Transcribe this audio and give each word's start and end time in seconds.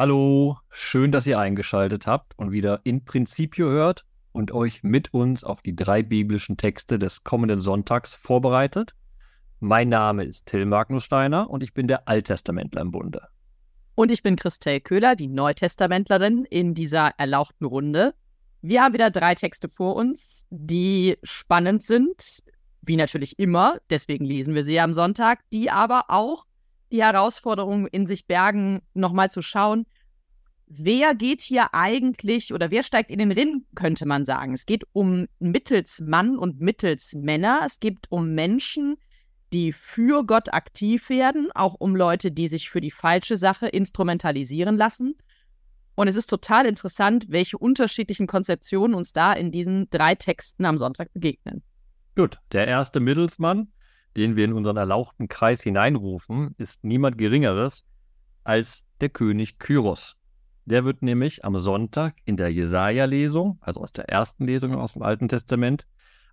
Hallo, 0.00 0.56
schön, 0.70 1.12
dass 1.12 1.26
ihr 1.26 1.38
eingeschaltet 1.38 2.06
habt 2.06 2.32
und 2.38 2.52
wieder 2.52 2.80
in 2.84 3.04
Principio 3.04 3.68
hört 3.68 4.06
und 4.32 4.50
euch 4.50 4.82
mit 4.82 5.12
uns 5.12 5.44
auf 5.44 5.60
die 5.60 5.76
drei 5.76 6.02
biblischen 6.02 6.56
Texte 6.56 6.98
des 6.98 7.22
kommenden 7.22 7.60
Sonntags 7.60 8.14
vorbereitet. 8.14 8.94
Mein 9.58 9.90
Name 9.90 10.24
ist 10.24 10.46
Till 10.46 10.64
Magnus 10.64 11.04
Steiner 11.04 11.50
und 11.50 11.62
ich 11.62 11.74
bin 11.74 11.86
der 11.86 12.08
Alttestamentler 12.08 12.80
im 12.80 12.92
Bunde. 12.92 13.28
Und 13.94 14.10
ich 14.10 14.22
bin 14.22 14.36
Christel 14.36 14.80
Köhler, 14.80 15.16
die 15.16 15.28
Neutestamentlerin 15.28 16.46
in 16.46 16.72
dieser 16.72 17.10
erlauchten 17.18 17.66
Runde. 17.66 18.14
Wir 18.62 18.82
haben 18.82 18.94
wieder 18.94 19.10
drei 19.10 19.34
Texte 19.34 19.68
vor 19.68 19.96
uns, 19.96 20.46
die 20.48 21.18
spannend 21.22 21.82
sind, 21.82 22.42
wie 22.80 22.96
natürlich 22.96 23.38
immer, 23.38 23.76
deswegen 23.90 24.24
lesen 24.24 24.54
wir 24.54 24.64
sie 24.64 24.80
am 24.80 24.94
Sonntag, 24.94 25.40
die 25.52 25.70
aber 25.70 26.04
auch 26.08 26.46
die 26.92 27.02
Herausforderung 27.02 27.86
in 27.86 28.06
sich 28.06 28.26
bergen, 28.26 28.80
nochmal 28.94 29.30
zu 29.30 29.42
schauen, 29.42 29.86
wer 30.66 31.14
geht 31.14 31.40
hier 31.40 31.74
eigentlich 31.74 32.54
oder 32.54 32.70
wer 32.70 32.82
steigt 32.82 33.10
in 33.10 33.18
den 33.18 33.32
Ring, 33.32 33.66
könnte 33.74 34.06
man 34.06 34.24
sagen. 34.24 34.52
Es 34.52 34.66
geht 34.66 34.84
um 34.92 35.26
Mittelsmann 35.38 36.38
und 36.38 36.60
Mittelsmänner. 36.60 37.62
Es 37.66 37.80
geht 37.80 37.98
um 38.08 38.34
Menschen, 38.34 38.96
die 39.52 39.72
für 39.72 40.24
Gott 40.24 40.52
aktiv 40.52 41.08
werden, 41.08 41.50
auch 41.54 41.74
um 41.74 41.96
Leute, 41.96 42.30
die 42.30 42.46
sich 42.46 42.70
für 42.70 42.80
die 42.80 42.92
falsche 42.92 43.36
Sache 43.36 43.66
instrumentalisieren 43.66 44.76
lassen. 44.76 45.16
Und 45.96 46.06
es 46.06 46.16
ist 46.16 46.28
total 46.28 46.66
interessant, 46.66 47.26
welche 47.28 47.58
unterschiedlichen 47.58 48.28
Konzeptionen 48.28 48.94
uns 48.94 49.12
da 49.12 49.32
in 49.32 49.50
diesen 49.50 49.90
drei 49.90 50.14
Texten 50.14 50.64
am 50.64 50.78
Sonntag 50.78 51.12
begegnen. 51.12 51.62
Gut, 52.14 52.38
der 52.52 52.68
erste 52.68 53.00
Mittelsmann 53.00 53.72
den 54.16 54.36
wir 54.36 54.44
in 54.44 54.52
unseren 54.52 54.76
erlauchten 54.76 55.28
Kreis 55.28 55.62
hineinrufen, 55.62 56.54
ist 56.58 56.84
niemand 56.84 57.18
Geringeres 57.18 57.84
als 58.44 58.86
der 59.00 59.08
König 59.08 59.58
Kyros. 59.58 60.16
Der 60.64 60.84
wird 60.84 61.02
nämlich 61.02 61.44
am 61.44 61.56
Sonntag 61.58 62.14
in 62.24 62.36
der 62.36 62.52
Jesaja-Lesung, 62.52 63.58
also 63.60 63.80
aus 63.80 63.92
der 63.92 64.08
ersten 64.08 64.46
Lesung 64.46 64.74
aus 64.74 64.92
dem 64.92 65.02
Alten 65.02 65.28
Testament, 65.28 65.86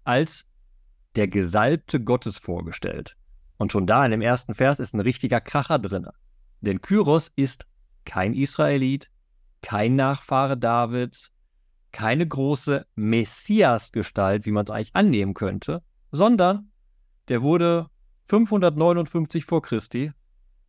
als 0.04 0.46
der 1.16 1.28
Gesalbte 1.28 2.04
Gottes 2.04 2.38
vorgestellt. 2.38 3.16
Und 3.58 3.72
schon 3.72 3.88
da 3.88 4.06
in 4.06 4.12
dem 4.12 4.22
ersten 4.22 4.54
Vers 4.54 4.80
ist 4.80 4.94
ein 4.94 5.00
richtiger 5.00 5.42
Kracher 5.42 5.80
drin. 5.80 6.08
Denn 6.62 6.82
Kyros 6.82 7.32
ist 7.36 7.66
kein 8.06 8.34
Israelit, 8.34 9.10
kein 9.62 9.96
Nachfahre 9.96 10.58
Davids, 10.58 11.32
keine 11.92 12.28
große 12.28 12.86
Messias-Gestalt, 12.96 14.46
wie 14.46 14.52
man 14.52 14.66
es 14.66 14.72
eigentlich 14.72 14.96
annehmen 14.96 15.34
könnte, 15.34 15.82
sondern 16.12 16.72
der 17.28 17.42
wurde 17.42 17.88
559 18.25 19.45
vor 19.45 19.61
Christi 19.61 20.11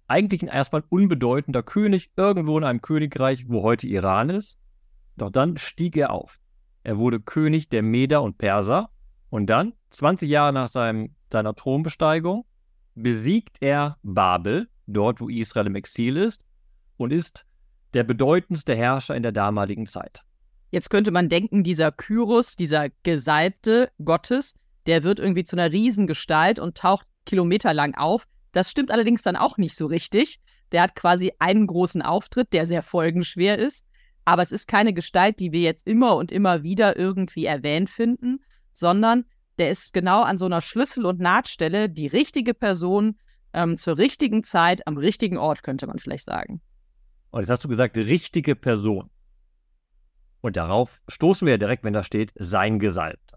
eigentlich 0.08 0.42
ein 0.42 0.48
erstmal 0.48 0.82
unbedeutender 0.88 1.62
König 1.62 2.10
irgendwo 2.16 2.58
in 2.58 2.64
einem 2.64 2.80
Königreich, 2.80 3.48
wo 3.48 3.62
heute 3.62 3.86
Iran 3.86 4.30
ist. 4.30 4.56
Doch 5.16 5.30
dann 5.30 5.58
stieg 5.58 5.96
er 5.96 6.10
auf. 6.10 6.40
Er 6.82 6.96
wurde 6.98 7.20
König 7.20 7.68
der 7.68 7.82
Meder 7.82 8.22
und 8.22 8.38
Perser 8.38 8.90
und 9.30 9.46
dann, 9.46 9.74
20 9.90 10.28
Jahre 10.28 10.52
nach 10.52 10.68
seinem, 10.68 11.14
seiner 11.30 11.54
Thronbesteigung, 11.54 12.46
besiegt 12.94 13.58
er 13.60 13.98
Babel, 14.02 14.68
dort 14.86 15.20
wo 15.20 15.28
Israel 15.28 15.66
im 15.66 15.74
Exil 15.74 16.16
ist, 16.16 16.44
und 16.96 17.12
ist 17.12 17.44
der 17.92 18.04
bedeutendste 18.04 18.74
Herrscher 18.74 19.14
in 19.14 19.22
der 19.22 19.32
damaligen 19.32 19.86
Zeit. 19.86 20.22
Jetzt 20.70 20.90
könnte 20.90 21.10
man 21.10 21.28
denken, 21.28 21.62
dieser 21.62 21.92
Kyros, 21.92 22.56
dieser 22.56 22.88
Gesalbte 23.02 23.90
Gottes, 24.02 24.54
der 24.89 25.05
wird 25.05 25.20
irgendwie 25.20 25.44
zu 25.44 25.55
einer 25.55 25.70
Riesengestalt 25.70 26.58
und 26.58 26.77
taucht 26.77 27.06
kilometerlang 27.27 27.94
auf. 27.94 28.27
Das 28.53 28.70
stimmt 28.70 28.91
allerdings 28.91 29.22
dann 29.22 29.36
auch 29.36 29.58
nicht 29.58 29.77
so 29.77 29.86
richtig. 29.86 30.41
Der 30.72 30.83
hat 30.83 30.97
quasi 30.97 31.33
einen 31.39 31.67
großen 31.67 32.03
Auftritt, 32.03 32.53
der 32.55 32.67
sehr 32.67 32.83
folgenschwer 32.83 33.59
ist. 33.59 33.84
Aber 34.25 34.42
es 34.42 34.50
ist 34.50 34.66
keine 34.66 34.94
Gestalt, 34.94 35.41
die 35.41 35.53
wir 35.53 35.61
jetzt 35.61 35.86
immer 35.86 36.16
und 36.16 36.33
immer 36.33 36.62
wieder 36.62 36.97
irgendwie 36.97 37.44
erwähnt 37.44 37.91
finden, 37.91 38.41
sondern 38.72 39.27
der 39.59 39.70
ist 39.70 39.92
genau 39.92 40.22
an 40.22 40.38
so 40.38 40.47
einer 40.47 40.62
Schlüssel- 40.62 41.06
und 41.06 41.21
Nahtstelle 41.21 41.91
die 41.91 42.06
richtige 42.06 42.54
Person 42.54 43.19
ähm, 43.53 43.77
zur 43.77 43.98
richtigen 43.98 44.43
Zeit 44.43 44.87
am 44.87 44.97
richtigen 44.97 45.37
Ort, 45.37 45.62
könnte 45.62 45.87
man 45.87 45.98
vielleicht 45.98 46.25
sagen. 46.25 46.62
Und 47.31 47.41
jetzt 47.41 47.50
hast 47.50 47.65
du 47.65 47.69
gesagt, 47.69 47.97
richtige 47.97 48.56
Person. 48.56 49.10
Und 50.41 50.56
darauf 50.56 51.03
stoßen 51.09 51.44
wir 51.44 51.53
ja 51.53 51.59
direkt, 51.59 51.84
wenn 51.84 51.93
da 51.93 52.03
steht, 52.03 52.32
sein 52.37 52.78
Gesalbter. 52.78 53.28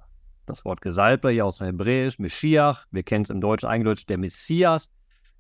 Das 0.52 0.66
Wort 0.66 0.82
Gesalbter 0.82 1.30
hier 1.30 1.46
aus 1.46 1.60
dem 1.60 1.68
Hebräisch, 1.68 2.20
Meschiach, 2.20 2.86
wir 2.92 3.04
kennen 3.04 3.24
es 3.24 3.30
im 3.30 3.40
Deutschen 3.40 3.70
eingedeutscht, 3.70 4.10
der 4.10 4.18
Messias. 4.18 4.92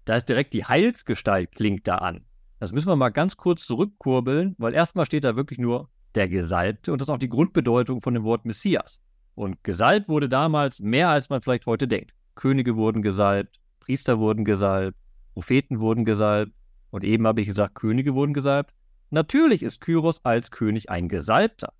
Da 0.05 0.15
ist 0.15 0.29
direkt 0.29 0.53
die 0.53 0.63
Heilsgestalt, 0.63 1.51
klingt 1.51 1.85
da 1.85 1.95
an. 1.95 2.23
Das 2.59 2.71
müssen 2.71 2.87
wir 2.87 2.95
mal 2.95 3.09
ganz 3.09 3.35
kurz 3.35 3.65
zurückkurbeln, 3.65 4.55
weil 4.57 4.73
erstmal 4.73 5.05
steht 5.05 5.25
da 5.25 5.35
wirklich 5.35 5.59
nur 5.59 5.89
der 6.15 6.29
Gesalbte 6.29 6.93
und 6.93 7.01
das 7.01 7.09
ist 7.09 7.13
auch 7.13 7.17
die 7.17 7.27
Grundbedeutung 7.27 7.99
von 7.99 8.13
dem 8.13 8.23
Wort 8.23 8.45
Messias. 8.45 9.01
Und 9.35 9.61
gesalbt 9.65 10.07
wurde 10.07 10.29
damals 10.29 10.79
mehr, 10.79 11.09
als 11.09 11.29
man 11.29 11.41
vielleicht 11.41 11.65
heute 11.65 11.89
denkt. 11.89 12.13
Könige 12.35 12.77
wurden 12.77 13.01
gesalbt, 13.01 13.59
Priester 13.81 14.17
wurden 14.17 14.45
gesalbt, 14.45 14.97
Propheten 15.33 15.81
wurden 15.81 16.05
gesalbt 16.05 16.53
und 16.89 17.03
eben 17.03 17.27
habe 17.27 17.41
ich 17.41 17.47
gesagt, 17.47 17.75
Könige 17.75 18.15
wurden 18.15 18.33
gesalbt. 18.33 18.73
Natürlich 19.09 19.61
ist 19.61 19.81
Kyros 19.81 20.23
als 20.23 20.51
König 20.51 20.89
ein 20.89 21.09
Gesalbter. 21.09 21.73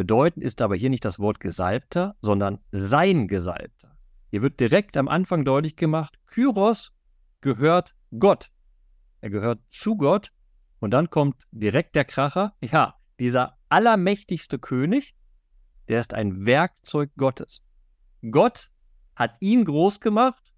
Bedeutend 0.00 0.42
ist 0.42 0.62
aber 0.62 0.76
hier 0.76 0.88
nicht 0.88 1.04
das 1.04 1.18
Wort 1.18 1.40
Gesalbter, 1.40 2.16
sondern 2.22 2.58
sein 2.72 3.28
Gesalbter. 3.28 3.98
Hier 4.30 4.40
wird 4.40 4.58
direkt 4.58 4.96
am 4.96 5.08
Anfang 5.08 5.44
deutlich 5.44 5.76
gemacht, 5.76 6.18
Kyros 6.24 6.94
gehört 7.42 7.94
Gott. 8.18 8.50
Er 9.20 9.28
gehört 9.28 9.60
zu 9.68 9.98
Gott. 9.98 10.32
Und 10.78 10.92
dann 10.92 11.10
kommt 11.10 11.42
direkt 11.50 11.96
der 11.96 12.06
Kracher. 12.06 12.54
Ja, 12.62 12.94
dieser 13.18 13.58
allermächtigste 13.68 14.58
König, 14.58 15.14
der 15.88 16.00
ist 16.00 16.14
ein 16.14 16.46
Werkzeug 16.46 17.10
Gottes. 17.18 17.62
Gott 18.30 18.70
hat 19.14 19.36
ihn 19.40 19.66
groß 19.66 20.00
gemacht 20.00 20.54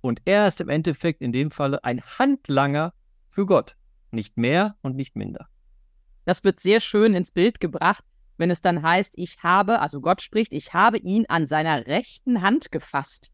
und 0.00 0.22
er 0.26 0.46
ist 0.46 0.60
im 0.60 0.68
Endeffekt 0.68 1.22
in 1.22 1.32
dem 1.32 1.50
Falle 1.50 1.82
ein 1.82 2.00
Handlanger 2.02 2.94
für 3.26 3.46
Gott. 3.46 3.76
Nicht 4.12 4.36
mehr 4.36 4.76
und 4.80 4.94
nicht 4.94 5.16
minder. 5.16 5.48
Das 6.24 6.44
wird 6.44 6.60
sehr 6.60 6.78
schön 6.78 7.14
ins 7.14 7.32
Bild 7.32 7.58
gebracht, 7.58 8.04
wenn 8.38 8.50
es 8.50 8.62
dann 8.62 8.82
heißt, 8.82 9.14
ich 9.16 9.42
habe, 9.42 9.80
also 9.80 10.00
Gott 10.00 10.22
spricht, 10.22 10.52
ich 10.52 10.72
habe 10.72 10.98
ihn 10.98 11.26
an 11.28 11.46
seiner 11.46 11.86
rechten 11.86 12.42
Hand 12.42 12.72
gefasst. 12.72 13.30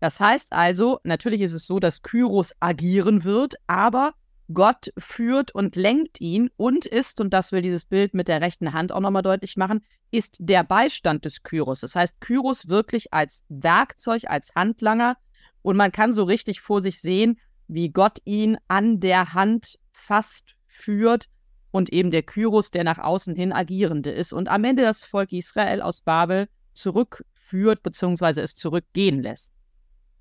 Das 0.00 0.18
heißt 0.18 0.52
also, 0.52 0.98
natürlich 1.04 1.42
ist 1.42 1.52
es 1.52 1.66
so, 1.66 1.78
dass 1.78 2.02
Kyros 2.02 2.54
agieren 2.58 3.24
wird, 3.24 3.54
aber 3.66 4.14
Gott 4.52 4.92
führt 4.98 5.54
und 5.54 5.76
lenkt 5.76 6.20
ihn 6.20 6.50
und 6.56 6.86
ist, 6.86 7.20
und 7.20 7.30
das 7.32 7.52
will 7.52 7.62
dieses 7.62 7.84
Bild 7.84 8.14
mit 8.14 8.26
der 8.26 8.40
rechten 8.40 8.72
Hand 8.72 8.90
auch 8.90 9.00
nochmal 9.00 9.22
deutlich 9.22 9.56
machen, 9.56 9.84
ist 10.10 10.36
der 10.40 10.64
Beistand 10.64 11.24
des 11.24 11.42
Kyros. 11.42 11.80
Das 11.80 11.94
heißt, 11.94 12.20
Kyros 12.20 12.68
wirklich 12.68 13.12
als 13.12 13.44
Werkzeug, 13.48 14.24
als 14.26 14.54
Handlanger 14.54 15.16
und 15.62 15.76
man 15.76 15.92
kann 15.92 16.12
so 16.12 16.24
richtig 16.24 16.62
vor 16.62 16.82
sich 16.82 17.00
sehen, 17.00 17.38
wie 17.68 17.90
Gott 17.90 18.18
ihn 18.24 18.56
an 18.66 18.98
der 18.98 19.34
Hand 19.34 19.78
fast 19.92 20.56
führt 20.66 21.26
und 21.70 21.92
eben 21.92 22.10
der 22.10 22.22
Kyros, 22.22 22.70
der 22.70 22.84
nach 22.84 22.98
außen 22.98 23.34
hin 23.34 23.52
agierende 23.52 24.10
ist 24.10 24.32
und 24.32 24.48
am 24.48 24.64
Ende 24.64 24.82
das 24.82 25.04
Volk 25.04 25.32
Israel 25.32 25.82
aus 25.82 26.00
Babel 26.00 26.48
zurückführt 26.72 27.82
bzw. 27.82 28.40
es 28.40 28.56
zurückgehen 28.56 29.22
lässt. 29.22 29.52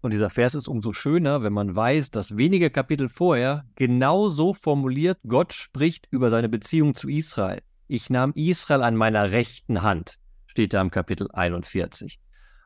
Und 0.01 0.13
dieser 0.13 0.29
Vers 0.29 0.55
ist 0.55 0.67
umso 0.67 0.93
schöner, 0.93 1.43
wenn 1.43 1.51
man 1.51 1.75
weiß, 1.75 2.11
dass 2.11 2.37
wenige 2.37 2.69
Kapitel 2.69 3.09
vorher 3.09 3.65
genau 3.75 4.29
so 4.29 4.53
formuliert 4.53 5.17
Gott 5.27 5.53
spricht 5.53 6.07
über 6.09 6.29
seine 6.29 6.47
Beziehung 6.47 6.95
zu 6.95 7.09
Israel. 7.09 7.61
Ich 7.87 8.09
nahm 8.09 8.31
Israel 8.33 8.83
an 8.83 8.95
meiner 8.95 9.31
rechten 9.31 9.81
Hand, 9.81 10.17
steht 10.45 10.73
da 10.73 10.81
im 10.81 10.91
Kapitel 10.91 11.29
41. 11.31 12.19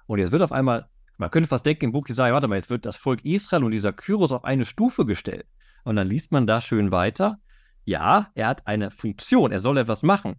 Und 0.05 0.19
jetzt 0.19 0.31
wird 0.31 0.43
auf 0.43 0.51
einmal, 0.51 0.89
man 1.17 1.31
könnte 1.31 1.49
fast 1.49 1.65
denken 1.65 1.85
im 1.85 1.91
Buch 1.91 2.07
Jesaja, 2.07 2.33
warte 2.33 2.47
mal, 2.47 2.57
jetzt 2.57 2.69
wird 2.69 2.85
das 2.85 2.97
Volk 2.97 3.25
Israel 3.25 3.63
und 3.63 3.71
dieser 3.71 3.93
Kyros 3.93 4.31
auf 4.31 4.43
eine 4.43 4.65
Stufe 4.65 5.05
gestellt. 5.05 5.47
Und 5.85 5.95
dann 5.95 6.07
liest 6.07 6.31
man 6.31 6.45
da 6.45 6.61
schön 6.61 6.91
weiter. 6.91 7.39
Ja, 7.85 8.31
er 8.33 8.47
hat 8.47 8.65
eine 8.67 8.91
Funktion, 8.91 9.51
er 9.51 9.59
soll 9.59 9.77
etwas 9.77 10.03
machen. 10.03 10.35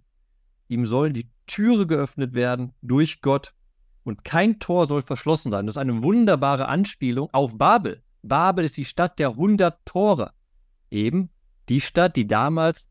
Ihm 0.69 0.87
sollen 0.87 1.13
die 1.13 1.29
Türe 1.47 1.87
geöffnet 1.87 2.35
werden 2.35 2.73
durch 2.81 3.21
Gott 3.21 3.53
und 4.03 4.25
kein 4.25 4.59
Tor 4.59 4.87
soll 4.87 5.03
verschlossen 5.03 5.51
sein. 5.51 5.67
Das 5.67 5.77
ist 5.77 5.81
eine 5.81 6.03
wunderbare 6.03 6.67
Anspielung 6.67 7.29
auf 7.33 7.59
Babel. 7.59 8.03
Babel 8.23 8.65
ist 8.65 8.77
die 8.77 8.85
Stadt 8.85 9.19
der 9.19 9.31
100 9.31 9.85
Tore. 9.85 10.33
Eben 10.91 11.31
die 11.69 11.81
Stadt, 11.81 12.17
die 12.17 12.27
damals 12.27 12.89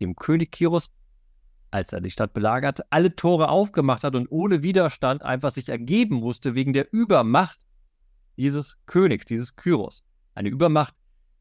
dem 0.00 0.16
König 0.16 0.52
Kiros, 0.52 0.90
als 1.70 1.92
er 1.92 2.00
die 2.00 2.10
Stadt 2.10 2.32
belagerte, 2.32 2.84
alle 2.90 3.14
Tore 3.16 3.48
aufgemacht 3.48 4.04
hat 4.04 4.14
und 4.14 4.28
ohne 4.30 4.62
Widerstand 4.62 5.22
einfach 5.22 5.50
sich 5.50 5.68
ergeben 5.68 6.16
musste 6.16 6.54
wegen 6.54 6.72
der 6.72 6.92
Übermacht 6.92 7.58
dieses 8.36 8.76
Königs, 8.86 9.24
dieses 9.24 9.56
Kyros. 9.56 10.02
Eine 10.34 10.48
Übermacht, 10.48 10.94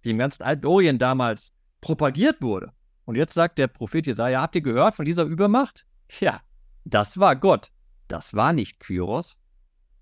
die 0.03 0.11
im 0.11 0.17
ganzen 0.17 0.43
alten 0.43 0.65
Orient 0.65 1.01
damals 1.01 1.53
propagiert 1.83 2.41
wurde. 2.41 2.71
Und 3.05 3.15
jetzt 3.15 3.33
sagt 3.33 3.59
der 3.59 3.67
Prophet 3.67 4.07
Jesaja, 4.07 4.41
habt 4.41 4.55
ihr 4.55 4.61
gehört 4.61 4.95
von 4.95 5.05
dieser 5.05 5.23
Übermacht? 5.23 5.85
Ja, 6.19 6.41
das 6.85 7.19
war 7.19 7.35
Gott. 7.35 7.71
Das 8.07 8.33
war 8.33 8.53
nicht 8.53 8.79
Kyros. 8.79 9.35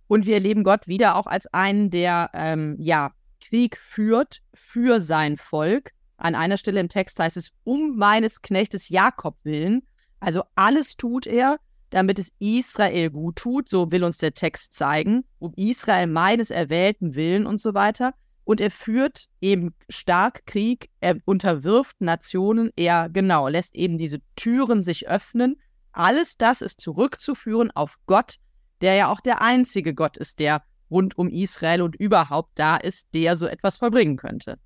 Und 0.08 0.26
wir 0.26 0.36
erleben 0.36 0.64
Gott 0.64 0.88
wieder 0.88 1.16
auch 1.16 1.26
als 1.26 1.48
einen, 1.48 1.90
der 1.90 2.30
ähm, 2.34 2.76
ja 2.80 3.12
Krieg 3.44 3.78
führt 3.78 4.42
für 4.54 5.02
sein 5.02 5.38
Volk. 5.38 5.92
An 6.18 6.36
einer 6.36 6.58
Stelle 6.58 6.80
im 6.80 6.90
Text 6.90 7.20
heißt 7.20 7.38
es, 7.38 7.52
um 7.64 7.98
meines 7.98 8.44
Knechtes 8.44 8.90
Jakob 8.90 9.38
willen. 9.44 9.82
Also 10.20 10.44
alles 10.54 10.98
tut 10.98 11.26
er, 11.26 11.58
damit 11.90 12.20
es 12.20 12.32
Israel 12.38 13.10
gut 13.10 13.38
tut, 13.38 13.70
so 13.70 13.92
will 13.92 14.04
uns 14.04 14.20
der 14.20 14.34
Text 14.34 14.76
zeigen, 14.76 15.24
um 15.40 15.54
Israel 15.56 16.06
meines 16.06 16.52
Erwählten 16.52 17.16
willen 17.16 17.48
und 17.48 17.60
so 17.60 17.74
weiter. 17.74 18.14
Und 18.52 18.60
er 18.60 18.70
führt 18.70 19.30
eben 19.40 19.74
stark 19.88 20.46
Krieg, 20.46 20.90
er 21.00 21.16
unterwirft 21.24 22.02
Nationen, 22.02 22.70
er 22.76 23.08
genau 23.08 23.48
lässt 23.48 23.74
eben 23.76 23.98
diese 23.98 24.20
Türen 24.36 24.84
sich 24.84 25.08
öffnen. 25.08 25.56
Alles 25.94 26.36
das 26.36 26.62
ist 26.62 26.82
zurückzuführen 26.82 27.72
auf 27.72 27.96
Gott, 28.08 28.36
der 28.82 28.96
ja 28.96 29.10
auch 29.10 29.22
der 29.22 29.42
einzige 29.42 29.94
Gott 29.94 30.18
ist, 30.18 30.42
der 30.42 30.64
rund 30.90 31.18
um 31.18 31.30
Israel 31.30 31.82
und 31.82 31.96
überhaupt 31.96 32.52
da 32.56 32.76
ist, 32.76 33.08
der 33.14 33.38
so 33.38 33.48
etwas 33.48 33.78
vollbringen 33.78 34.18
könnte. 34.18 34.58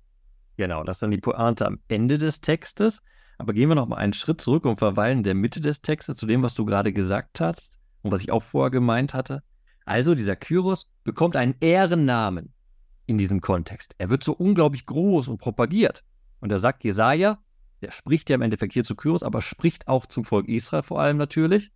Genau, 0.56 0.82
das 0.82 0.96
ist 0.96 1.02
dann 1.02 1.12
die 1.12 1.18
Pointe 1.18 1.64
am 1.64 1.78
Ende 1.86 2.18
des 2.18 2.40
Textes. 2.40 3.02
Aber 3.38 3.52
gehen 3.52 3.68
wir 3.68 3.76
noch 3.76 3.86
mal 3.86 3.98
einen 3.98 4.14
Schritt 4.14 4.40
zurück 4.40 4.64
und 4.64 4.78
verweilen 4.78 5.18
in 5.18 5.22
der 5.22 5.34
Mitte 5.36 5.60
des 5.60 5.80
Textes 5.80 6.16
zu 6.16 6.26
dem, 6.26 6.42
was 6.42 6.54
du 6.54 6.64
gerade 6.64 6.92
gesagt 6.92 7.38
hast 7.38 7.78
und 8.02 8.10
was 8.10 8.22
ich 8.22 8.32
auch 8.32 8.42
vorher 8.42 8.72
gemeint 8.72 9.14
hatte. 9.14 9.44
Also 9.84 10.16
dieser 10.16 10.34
Kyros 10.34 10.90
bekommt 11.04 11.36
einen 11.36 11.54
Ehrennamen 11.60 12.52
in 13.06 13.18
diesem 13.18 13.40
Kontext. 13.40 13.94
Er 13.98 14.10
wird 14.10 14.24
so 14.24 14.32
unglaublich 14.32 14.86
groß 14.86 15.28
und 15.28 15.38
propagiert. 15.38 16.04
Und 16.40 16.50
da 16.50 16.58
sagt 16.58 16.84
Jesaja, 16.84 17.38
der 17.82 17.92
spricht 17.92 18.28
ja 18.30 18.34
im 18.34 18.42
Endeffekt 18.42 18.72
hier 18.72 18.84
zu 18.84 18.94
Kyros, 18.94 19.22
aber 19.22 19.42
spricht 19.42 19.88
auch 19.88 20.06
zum 20.06 20.24
Volk 20.24 20.48
Israel 20.48 20.82
vor 20.82 21.00
allem 21.00 21.16
natürlich 21.16 21.72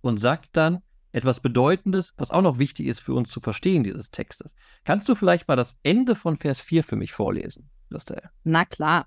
und 0.00 0.18
sagt 0.18 0.50
dann 0.56 0.82
etwas 1.12 1.40
Bedeutendes, 1.40 2.12
was 2.16 2.30
auch 2.30 2.42
noch 2.42 2.58
wichtig 2.58 2.86
ist 2.86 3.00
für 3.00 3.14
uns 3.14 3.30
zu 3.30 3.40
verstehen 3.40 3.84
dieses 3.84 4.10
Textes. 4.10 4.54
Kannst 4.84 5.08
du 5.08 5.14
vielleicht 5.14 5.46
mal 5.46 5.56
das 5.56 5.76
Ende 5.82 6.16
von 6.16 6.36
Vers 6.36 6.60
4 6.60 6.82
für 6.82 6.96
mich 6.96 7.12
vorlesen? 7.12 7.70
Christel. 7.94 8.30
Na 8.42 8.64
klar. 8.64 9.06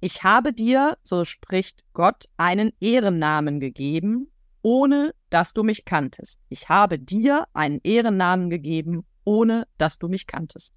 Ich 0.00 0.22
habe 0.22 0.52
dir, 0.52 0.98
so 1.02 1.24
spricht 1.24 1.82
Gott, 1.94 2.26
einen 2.36 2.72
Ehrennamen 2.78 3.58
gegeben, 3.58 4.30
ohne 4.62 5.14
dass 5.30 5.54
du 5.54 5.62
mich 5.62 5.84
kanntest. 5.84 6.40
Ich 6.48 6.68
habe 6.68 6.98
dir 6.98 7.46
einen 7.54 7.80
Ehrennamen 7.82 8.50
gegeben, 8.50 9.04
ohne 9.24 9.66
dass 9.78 9.98
du 9.98 10.08
mich 10.08 10.26
kanntest. 10.26 10.74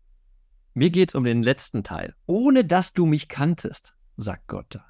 Mir 0.74 0.90
geht 0.90 1.10
es 1.10 1.16
um 1.16 1.24
den 1.24 1.44
letzten 1.44 1.84
Teil. 1.84 2.16
Ohne 2.26 2.64
dass 2.64 2.94
du 2.94 3.06
mich 3.06 3.28
kanntest, 3.28 3.94
sagt 4.16 4.48
Gott 4.48 4.68
da. 4.70 4.86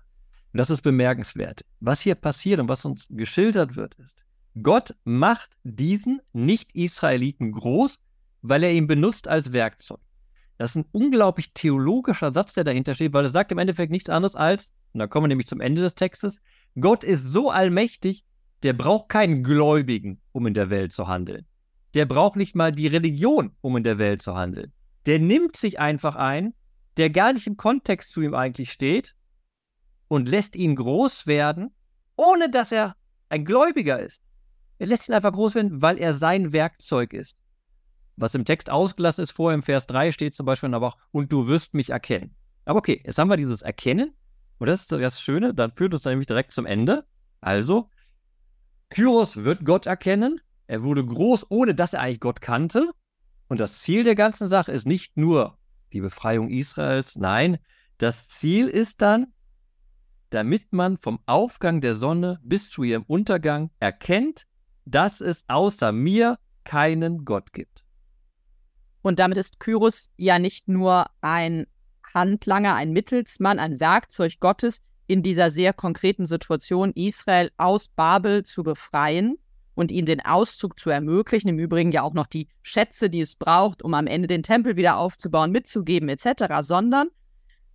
Und 0.52 0.58
das 0.58 0.70
ist 0.70 0.82
bemerkenswert. 0.82 1.66
Was 1.80 2.02
hier 2.02 2.16
passiert 2.16 2.60
und 2.60 2.70
was 2.70 2.86
uns 2.86 3.08
geschildert 3.10 3.76
wird, 3.76 3.96
ist, 3.96 4.18
Gott 4.62 4.96
macht 5.04 5.52
diesen 5.64 6.22
Nicht-Israeliten 6.34 7.52
groß, 7.52 8.00
weil 8.42 8.64
er 8.64 8.72
ihn 8.72 8.88
benutzt 8.88 9.28
als 9.28 9.54
Werkzeug. 9.54 10.00
Das 10.58 10.72
ist 10.72 10.78
ein 10.78 10.90
unglaublich 10.92 11.54
theologischer 11.54 12.34
Satz, 12.34 12.54
der 12.54 12.64
dahinter 12.64 12.96
steht, 12.96 13.14
weil 13.14 13.26
es 13.26 13.32
sagt 13.32 13.52
im 13.52 13.58
Endeffekt 13.58 13.92
nichts 13.92 14.10
anderes 14.10 14.36
als, 14.36 14.74
und 14.94 15.00
da 15.00 15.08
kommen 15.08 15.26
wir 15.26 15.30
nämlich 15.30 15.48
zum 15.48 15.62
Ende 15.62 15.82
des 15.82 15.96
Textes, 15.96 16.42
Gott 16.80 17.04
ist 17.04 17.24
so 17.24 17.50
allmächtig, 17.52 18.26
der 18.64 18.74
braucht 18.74 19.10
keinen 19.10 19.44
Gläubigen, 19.44 20.20
um 20.32 20.48
in 20.48 20.54
der 20.54 20.70
Welt 20.70 20.94
zu 20.94 21.08
handeln. 21.08 21.46
Der 21.98 22.06
braucht 22.06 22.36
nicht 22.36 22.56
mal 22.56 22.72
die 22.72 22.86
Religion, 22.86 23.56
um 23.60 23.76
in 23.76 23.84
der 23.84 23.98
Welt 23.98 24.22
zu 24.22 24.36
handeln. 24.36 24.72
Der 25.08 25.18
nimmt 25.18 25.58
sich 25.58 25.80
einfach 25.80 26.16
ein, 26.16 26.54
der 26.96 27.10
gar 27.10 27.34
nicht 27.34 27.48
im 27.48 27.58
Kontext 27.58 28.12
zu 28.12 28.22
ihm 28.22 28.36
eigentlich 28.36 28.72
steht 28.72 29.16
und 30.08 30.30
lässt 30.30 30.56
ihn 30.56 30.76
groß 30.76 31.26
werden, 31.26 31.72
ohne 32.16 32.52
dass 32.52 32.72
er 32.72 32.96
ein 33.30 33.46
Gläubiger 33.46 34.00
ist. 34.00 34.22
Er 34.78 34.86
lässt 34.86 35.10
ihn 35.10 35.16
einfach 35.16 35.32
groß 35.32 35.56
werden, 35.56 35.82
weil 35.82 35.98
er 35.98 36.14
sein 36.14 36.54
Werkzeug 36.54 37.14
ist. 37.14 37.36
Was 38.16 38.36
im 38.36 38.46
Text 38.46 38.70
ausgelassen 38.70 39.24
ist, 39.24 39.32
vorher 39.32 39.56
im 39.56 39.64
Vers 39.64 39.88
3 39.88 40.12
steht 40.12 40.36
zum 40.36 40.46
Beispiel 40.46 40.72
aber 40.76 40.90
auch, 40.90 40.98
und 41.10 41.32
du 41.32 41.48
wirst 41.48 41.74
mich 41.74 41.90
erkennen. 41.90 42.36
Aber 42.66 42.78
okay, 42.78 43.02
jetzt 43.04 43.18
haben 43.18 43.30
wir 43.30 43.38
dieses 43.38 43.64
Erkennen. 43.64 44.14
Und 44.60 44.68
das 44.68 44.82
ist 44.82 44.92
das 44.92 45.20
Schöne, 45.20 45.56
dann 45.56 45.72
führt 45.72 45.96
uns 45.96 46.04
dann 46.04 46.12
nämlich 46.12 46.28
direkt 46.28 46.52
zum 46.52 46.68
Ende. 46.68 47.08
Also, 47.42 47.90
Kyros 48.90 49.38
wird 49.38 49.66
Gott 49.66 49.88
erkennen. 49.88 50.42
Er 50.68 50.84
wurde 50.84 51.06
groß, 51.06 51.48
ohne 51.50 51.74
dass 51.74 51.94
er 51.94 52.02
eigentlich 52.02 52.20
Gott 52.20 52.42
kannte. 52.42 52.92
Und 53.48 53.60
das 53.60 53.82
Ziel 53.82 54.04
der 54.04 54.16
ganzen 54.16 54.48
Sache 54.48 54.72
ist 54.72 54.86
nicht 54.86 55.18
nur 55.18 55.58
die 55.94 56.02
Befreiung 56.02 56.50
Israels, 56.50 57.16
nein, 57.16 57.60
das 57.98 58.28
Ziel 58.28 58.68
ist 58.68 59.02
dann, 59.02 59.28
damit 60.30 60.74
man 60.74 60.98
vom 60.98 61.20
Aufgang 61.26 61.80
der 61.80 61.96
Sonne 61.96 62.40
bis 62.44 62.70
zu 62.70 62.84
ihrem 62.84 63.04
Untergang 63.04 63.72
erkennt, 63.80 64.46
dass 64.86 65.22
es 65.22 65.44
außer 65.48 65.94
mir 65.94 66.38
keinen 66.66 67.24
Gott 67.24 67.54
gibt. 67.54 67.86
Und 69.02 69.20
damit 69.20 69.38
ist 69.38 69.60
Kyros 69.62 70.10
ja 70.18 70.38
nicht 70.38 70.68
nur 70.68 71.06
ein 71.22 71.66
Handlanger, 72.14 72.76
ein 72.76 72.92
Mittelsmann, 72.92 73.58
ein 73.58 73.80
Werkzeug 73.80 74.40
Gottes 74.42 74.82
in 75.08 75.24
dieser 75.24 75.50
sehr 75.50 75.72
konkreten 75.72 76.26
Situation, 76.26 76.92
Israel 76.94 77.52
aus 77.56 77.88
Babel 77.88 78.44
zu 78.44 78.64
befreien 78.64 79.38
und 79.78 79.92
ihnen 79.92 80.08
den 80.08 80.26
Auszug 80.26 80.80
zu 80.80 80.90
ermöglichen, 80.90 81.50
im 81.50 81.60
Übrigen 81.60 81.92
ja 81.92 82.02
auch 82.02 82.14
noch 82.14 82.26
die 82.26 82.48
Schätze, 82.64 83.12
die 83.12 83.22
es 83.22 83.36
braucht, 83.36 83.84
um 83.84 83.94
am 83.94 84.08
Ende 84.08 84.28
den 84.28 84.42
Tempel 84.42 84.76
wieder 84.76 84.98
aufzubauen, 84.98 85.52
mitzugeben 85.52 86.10
etc., 86.10 86.46
sondern 86.62 87.10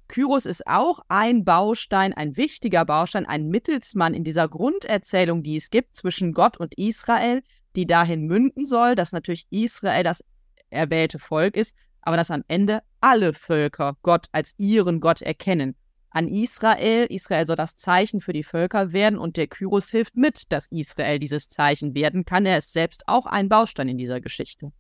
Kyros 0.08 0.44
ist 0.44 0.66
auch 0.66 0.98
ein 1.08 1.44
Baustein, 1.44 2.12
ein 2.12 2.36
wichtiger 2.36 2.84
Baustein, 2.84 3.24
ein 3.24 3.48
Mittelsmann 3.48 4.14
in 4.14 4.24
dieser 4.24 4.48
Grunderzählung, 4.48 5.44
die 5.44 5.56
es 5.56 5.70
gibt 5.70 5.94
zwischen 5.96 6.34
Gott 6.34 6.58
und 6.58 6.74
Israel, 6.76 7.42
die 7.76 7.86
dahin 7.86 8.26
münden 8.26 8.66
soll, 8.66 8.96
dass 8.96 9.12
natürlich 9.12 9.46
Israel 9.50 10.02
das 10.02 10.24
erwählte 10.70 11.20
Volk 11.20 11.56
ist, 11.56 11.76
aber 12.02 12.16
dass 12.16 12.32
am 12.32 12.42
Ende 12.48 12.80
alle 13.00 13.32
Völker 13.32 13.96
Gott 14.02 14.26
als 14.32 14.54
ihren 14.58 14.98
Gott 14.98 15.22
erkennen. 15.22 15.76
An 16.12 16.28
Israel, 16.28 17.06
Israel 17.06 17.46
soll 17.46 17.56
das 17.56 17.76
Zeichen 17.76 18.20
für 18.20 18.34
die 18.34 18.42
Völker 18.42 18.92
werden 18.92 19.18
und 19.18 19.38
der 19.38 19.46
Kyros 19.46 19.90
hilft 19.90 20.14
mit, 20.14 20.52
dass 20.52 20.66
Israel 20.70 21.18
dieses 21.18 21.48
Zeichen 21.48 21.94
werden 21.94 22.24
kann. 22.26 22.44
Er 22.44 22.58
ist 22.58 22.74
selbst 22.74 23.04
auch 23.06 23.24
ein 23.24 23.48
Baustein 23.48 23.88
in 23.88 23.96
dieser 23.96 24.20
Geschichte. 24.20 24.72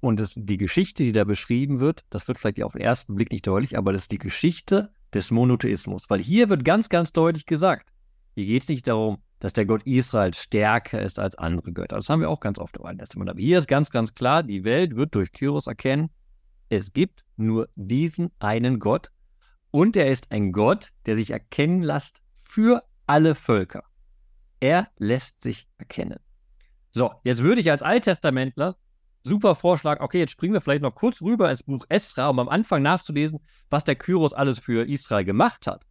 Und 0.00 0.18
das, 0.18 0.34
die 0.36 0.56
Geschichte, 0.56 1.04
die 1.04 1.12
da 1.12 1.24
beschrieben 1.24 1.78
wird, 1.80 2.04
das 2.10 2.26
wird 2.26 2.38
vielleicht 2.38 2.62
auf 2.62 2.72
den 2.72 2.82
ersten 2.82 3.14
Blick 3.14 3.30
nicht 3.30 3.46
deutlich, 3.46 3.78
aber 3.78 3.92
das 3.92 4.02
ist 4.02 4.12
die 4.12 4.18
Geschichte 4.18 4.90
des 5.14 5.30
Monotheismus. 5.30 6.10
Weil 6.10 6.20
hier 6.20 6.48
wird 6.48 6.64
ganz, 6.64 6.88
ganz 6.88 7.12
deutlich 7.12 7.46
gesagt, 7.46 7.88
hier 8.34 8.46
geht 8.46 8.62
es 8.62 8.68
nicht 8.68 8.88
darum, 8.88 9.18
dass 9.38 9.52
der 9.52 9.66
Gott 9.66 9.82
Israel 9.84 10.34
stärker 10.34 11.00
ist 11.00 11.20
als 11.20 11.36
andere 11.36 11.72
Götter. 11.72 11.96
Das 11.96 12.08
haben 12.08 12.20
wir 12.20 12.30
auch 12.30 12.40
ganz 12.40 12.58
oft 12.58 12.76
im 12.76 12.84
Alten 12.84 12.98
Testament. 12.98 13.30
Aber 13.30 13.40
hier 13.40 13.58
ist 13.58 13.68
ganz, 13.68 13.90
ganz 13.90 14.14
klar, 14.14 14.42
die 14.42 14.64
Welt 14.64 14.96
wird 14.96 15.14
durch 15.14 15.32
Kyros 15.32 15.66
erkennen, 15.66 16.10
es 16.68 16.92
gibt 16.92 17.24
nur 17.36 17.68
diesen 17.76 18.30
einen 18.40 18.78
Gott 18.80 19.10
und 19.76 19.94
er 19.94 20.06
ist 20.06 20.32
ein 20.32 20.52
Gott, 20.52 20.94
der 21.04 21.16
sich 21.16 21.32
erkennen 21.32 21.82
lässt 21.82 22.22
für 22.42 22.82
alle 23.06 23.34
Völker. 23.34 23.84
Er 24.58 24.88
lässt 24.96 25.42
sich 25.42 25.68
erkennen. 25.76 26.18
So, 26.92 27.12
jetzt 27.24 27.42
würde 27.42 27.60
ich 27.60 27.70
als 27.70 27.82
Alttestamentler 27.82 28.78
super 29.22 29.54
Vorschlag, 29.54 30.00
okay, 30.00 30.20
jetzt 30.20 30.30
springen 30.30 30.54
wir 30.54 30.62
vielleicht 30.62 30.80
noch 30.80 30.94
kurz 30.94 31.20
rüber 31.20 31.50
ins 31.50 31.62
Buch 31.62 31.84
Esra, 31.90 32.28
um 32.28 32.38
am 32.38 32.48
Anfang 32.48 32.80
nachzulesen, 32.80 33.40
was 33.68 33.84
der 33.84 33.96
Kyros 33.96 34.32
alles 34.32 34.58
für 34.58 34.88
Israel 34.88 35.26
gemacht 35.26 35.66
hat. 35.66 35.84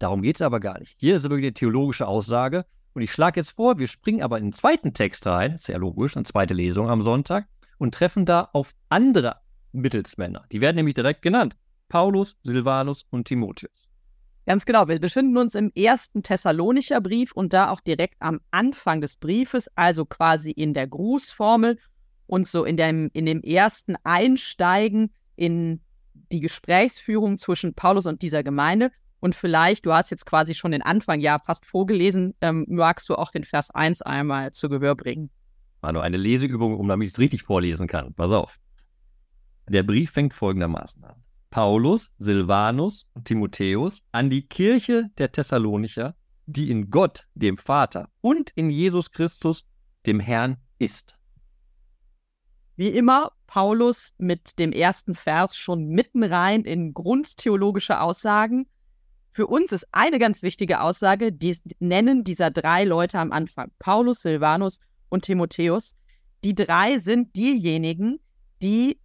Darum 0.00 0.20
geht 0.20 0.34
es 0.34 0.42
aber 0.42 0.58
gar 0.58 0.80
nicht. 0.80 0.96
Hier 0.98 1.14
ist 1.14 1.22
wirklich 1.22 1.46
eine 1.46 1.54
theologische 1.54 2.08
Aussage. 2.08 2.66
Und 2.94 3.02
ich 3.02 3.12
schlage 3.12 3.38
jetzt 3.38 3.52
vor, 3.52 3.78
wir 3.78 3.86
springen 3.86 4.22
aber 4.22 4.38
in 4.38 4.46
den 4.46 4.52
zweiten 4.52 4.92
Text 4.92 5.24
rein, 5.28 5.56
sehr 5.56 5.78
logisch, 5.78 6.16
eine 6.16 6.24
zweite 6.24 6.54
Lesung 6.54 6.90
am 6.90 7.00
Sonntag, 7.00 7.46
und 7.78 7.94
treffen 7.94 8.26
da 8.26 8.48
auf 8.52 8.74
andere 8.88 9.36
Mittelsmänner. 9.70 10.46
Die 10.50 10.60
werden 10.60 10.74
nämlich 10.74 10.94
direkt 10.94 11.22
genannt. 11.22 11.56
Paulus, 11.88 12.36
Silvanus 12.42 13.04
und 13.10 13.26
Timotheus. 13.26 13.88
Ganz 14.46 14.66
genau. 14.66 14.88
Wir 14.88 15.00
befinden 15.00 15.38
uns 15.38 15.54
im 15.54 15.70
ersten 15.74 16.22
Thessalonicher 16.22 17.00
Brief 17.00 17.32
und 17.32 17.52
da 17.52 17.70
auch 17.70 17.80
direkt 17.80 18.16
am 18.20 18.40
Anfang 18.50 19.00
des 19.00 19.16
Briefes, 19.16 19.70
also 19.74 20.04
quasi 20.04 20.50
in 20.50 20.74
der 20.74 20.86
Grußformel 20.86 21.78
und 22.26 22.46
so 22.46 22.64
in 22.64 22.76
dem, 22.76 23.10
in 23.14 23.26
dem 23.26 23.40
ersten 23.42 23.96
Einsteigen 24.04 25.12
in 25.36 25.80
die 26.32 26.40
Gesprächsführung 26.40 27.38
zwischen 27.38 27.74
Paulus 27.74 28.06
und 28.06 28.22
dieser 28.22 28.42
Gemeinde. 28.42 28.90
Und 29.20 29.34
vielleicht, 29.34 29.86
du 29.86 29.92
hast 29.94 30.10
jetzt 30.10 30.26
quasi 30.26 30.52
schon 30.52 30.72
den 30.72 30.82
Anfang 30.82 31.20
ja 31.20 31.38
fast 31.38 31.64
vorgelesen, 31.64 32.34
ähm, 32.42 32.66
magst 32.68 33.08
du 33.08 33.14
auch 33.14 33.30
den 33.30 33.44
Vers 33.44 33.70
1 33.70 34.02
einmal 34.02 34.52
zu 34.52 34.68
Gehör 34.68 34.94
bringen. 34.94 35.30
War 35.80 35.92
nur 35.92 36.02
eine 36.02 36.18
Leseübung, 36.18 36.76
um 36.76 36.88
damit 36.88 37.06
ich 37.06 37.14
es 37.14 37.18
richtig 37.18 37.42
vorlesen 37.42 37.86
kann. 37.86 38.12
Pass 38.12 38.30
auf. 38.30 38.58
Der 39.68 39.82
Brief 39.82 40.10
fängt 40.10 40.34
folgendermaßen 40.34 41.02
an. 41.04 41.23
Paulus, 41.54 42.10
Silvanus 42.18 43.06
und 43.14 43.26
Timotheus 43.26 44.02
an 44.10 44.28
die 44.28 44.42
Kirche 44.42 45.10
der 45.18 45.30
Thessalonicher, 45.30 46.16
die 46.46 46.68
in 46.68 46.90
Gott, 46.90 47.28
dem 47.34 47.58
Vater 47.58 48.08
und 48.20 48.50
in 48.56 48.70
Jesus 48.70 49.12
Christus, 49.12 49.64
dem 50.04 50.18
Herrn, 50.18 50.56
ist. 50.80 51.16
Wie 52.74 52.88
immer, 52.88 53.30
Paulus 53.46 54.14
mit 54.18 54.58
dem 54.58 54.72
ersten 54.72 55.14
Vers 55.14 55.56
schon 55.56 55.86
mitten 55.86 56.24
rein 56.24 56.64
in 56.64 56.92
grundtheologische 56.92 58.00
Aussagen 58.00 58.66
für 59.30 59.48
uns 59.48 59.72
ist 59.72 59.88
eine 59.90 60.20
ganz 60.20 60.42
wichtige 60.42 60.80
Aussage, 60.80 61.32
die 61.32 61.56
nennen 61.80 62.22
dieser 62.22 62.52
drei 62.52 62.84
Leute 62.84 63.18
am 63.18 63.32
Anfang, 63.32 63.72
Paulus, 63.80 64.20
Silvanus 64.20 64.78
und 65.08 65.24
Timotheus. 65.24 65.96
Die 66.44 66.54
drei 66.54 66.98
sind 66.98 67.34
diejenigen, 67.34 68.20
die 68.62 69.00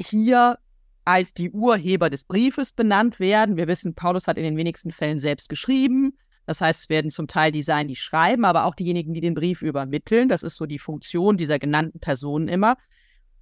hier 0.00 0.58
als 1.08 1.32
die 1.32 1.50
Urheber 1.50 2.10
des 2.10 2.24
Briefes 2.24 2.74
benannt 2.74 3.18
werden. 3.18 3.56
Wir 3.56 3.66
wissen, 3.66 3.94
Paulus 3.94 4.26
hat 4.26 4.36
in 4.36 4.44
den 4.44 4.58
wenigsten 4.58 4.90
Fällen 4.90 5.20
selbst 5.20 5.48
geschrieben. 5.48 6.18
Das 6.44 6.60
heißt, 6.60 6.82
es 6.82 6.88
werden 6.90 7.10
zum 7.10 7.26
Teil 7.26 7.50
die 7.50 7.62
sein, 7.62 7.88
die 7.88 7.96
schreiben, 7.96 8.44
aber 8.44 8.66
auch 8.66 8.74
diejenigen, 8.74 9.14
die 9.14 9.22
den 9.22 9.32
Brief 9.32 9.62
übermitteln. 9.62 10.28
Das 10.28 10.42
ist 10.42 10.56
so 10.56 10.66
die 10.66 10.78
Funktion 10.78 11.38
dieser 11.38 11.58
genannten 11.58 11.98
Personen 11.98 12.46
immer. 12.46 12.76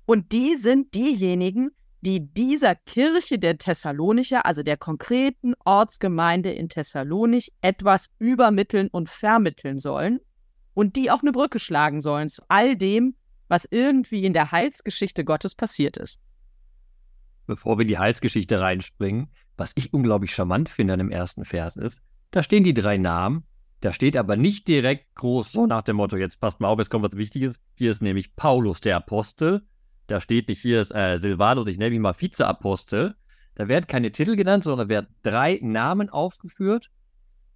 Und 0.04 0.30
die 0.30 0.54
sind 0.54 0.94
diejenigen, 0.94 1.70
die 2.02 2.32
dieser 2.32 2.76
Kirche 2.76 3.40
der 3.40 3.58
Thessalonicher, 3.58 4.46
also 4.46 4.62
der 4.62 4.76
konkreten 4.76 5.54
Ortsgemeinde 5.64 6.52
in 6.52 6.68
Thessalonich, 6.68 7.52
etwas 7.62 8.10
übermitteln 8.20 8.86
und 8.92 9.08
vermitteln 9.08 9.78
sollen 9.78 10.20
und 10.72 10.94
die 10.94 11.10
auch 11.10 11.22
eine 11.22 11.32
Brücke 11.32 11.58
schlagen 11.58 12.00
sollen 12.00 12.28
zu 12.28 12.42
all 12.46 12.76
dem, 12.76 13.16
was 13.48 13.66
irgendwie 13.68 14.24
in 14.24 14.34
der 14.34 14.52
Heilsgeschichte 14.52 15.24
Gottes 15.24 15.56
passiert 15.56 15.96
ist. 15.96 16.20
Bevor 17.46 17.78
wir 17.78 17.82
in 17.82 17.88
die 17.88 17.98
Heilsgeschichte 17.98 18.60
reinspringen, 18.60 19.28
was 19.56 19.72
ich 19.76 19.92
unglaublich 19.92 20.34
charmant 20.34 20.68
finde 20.68 20.94
an 20.94 20.98
dem 20.98 21.10
ersten 21.10 21.44
Vers 21.44 21.76
ist, 21.76 22.00
da 22.30 22.42
stehen 22.42 22.64
die 22.64 22.74
drei 22.74 22.98
Namen. 22.98 23.44
Da 23.80 23.92
steht 23.92 24.16
aber 24.16 24.36
nicht 24.36 24.68
direkt 24.68 25.14
groß 25.14 25.52
so 25.52 25.66
nach 25.66 25.82
dem 25.82 25.96
Motto, 25.96 26.16
jetzt 26.16 26.40
passt 26.40 26.60
mal 26.60 26.68
auf, 26.68 26.78
jetzt 26.78 26.90
kommt 26.90 27.04
was 27.04 27.16
Wichtiges. 27.16 27.60
Hier 27.74 27.90
ist 27.90 28.02
nämlich 28.02 28.34
Paulus 28.34 28.80
der 28.80 28.96
Apostel. 28.96 29.62
Da 30.06 30.20
steht 30.20 30.48
nicht, 30.48 30.62
hier 30.62 30.80
ist 30.80 30.92
äh, 30.92 31.18
Silvanus, 31.18 31.68
ich 31.68 31.78
nenne 31.78 31.94
ihn 31.94 32.02
mal 32.02 32.14
Vizeapostel. 32.18 33.16
Da 33.54 33.68
werden 33.68 33.86
keine 33.86 34.12
Titel 34.12 34.36
genannt, 34.36 34.64
sondern 34.64 34.88
werden 34.88 35.08
drei 35.22 35.58
Namen 35.62 36.10
aufgeführt. 36.10 36.90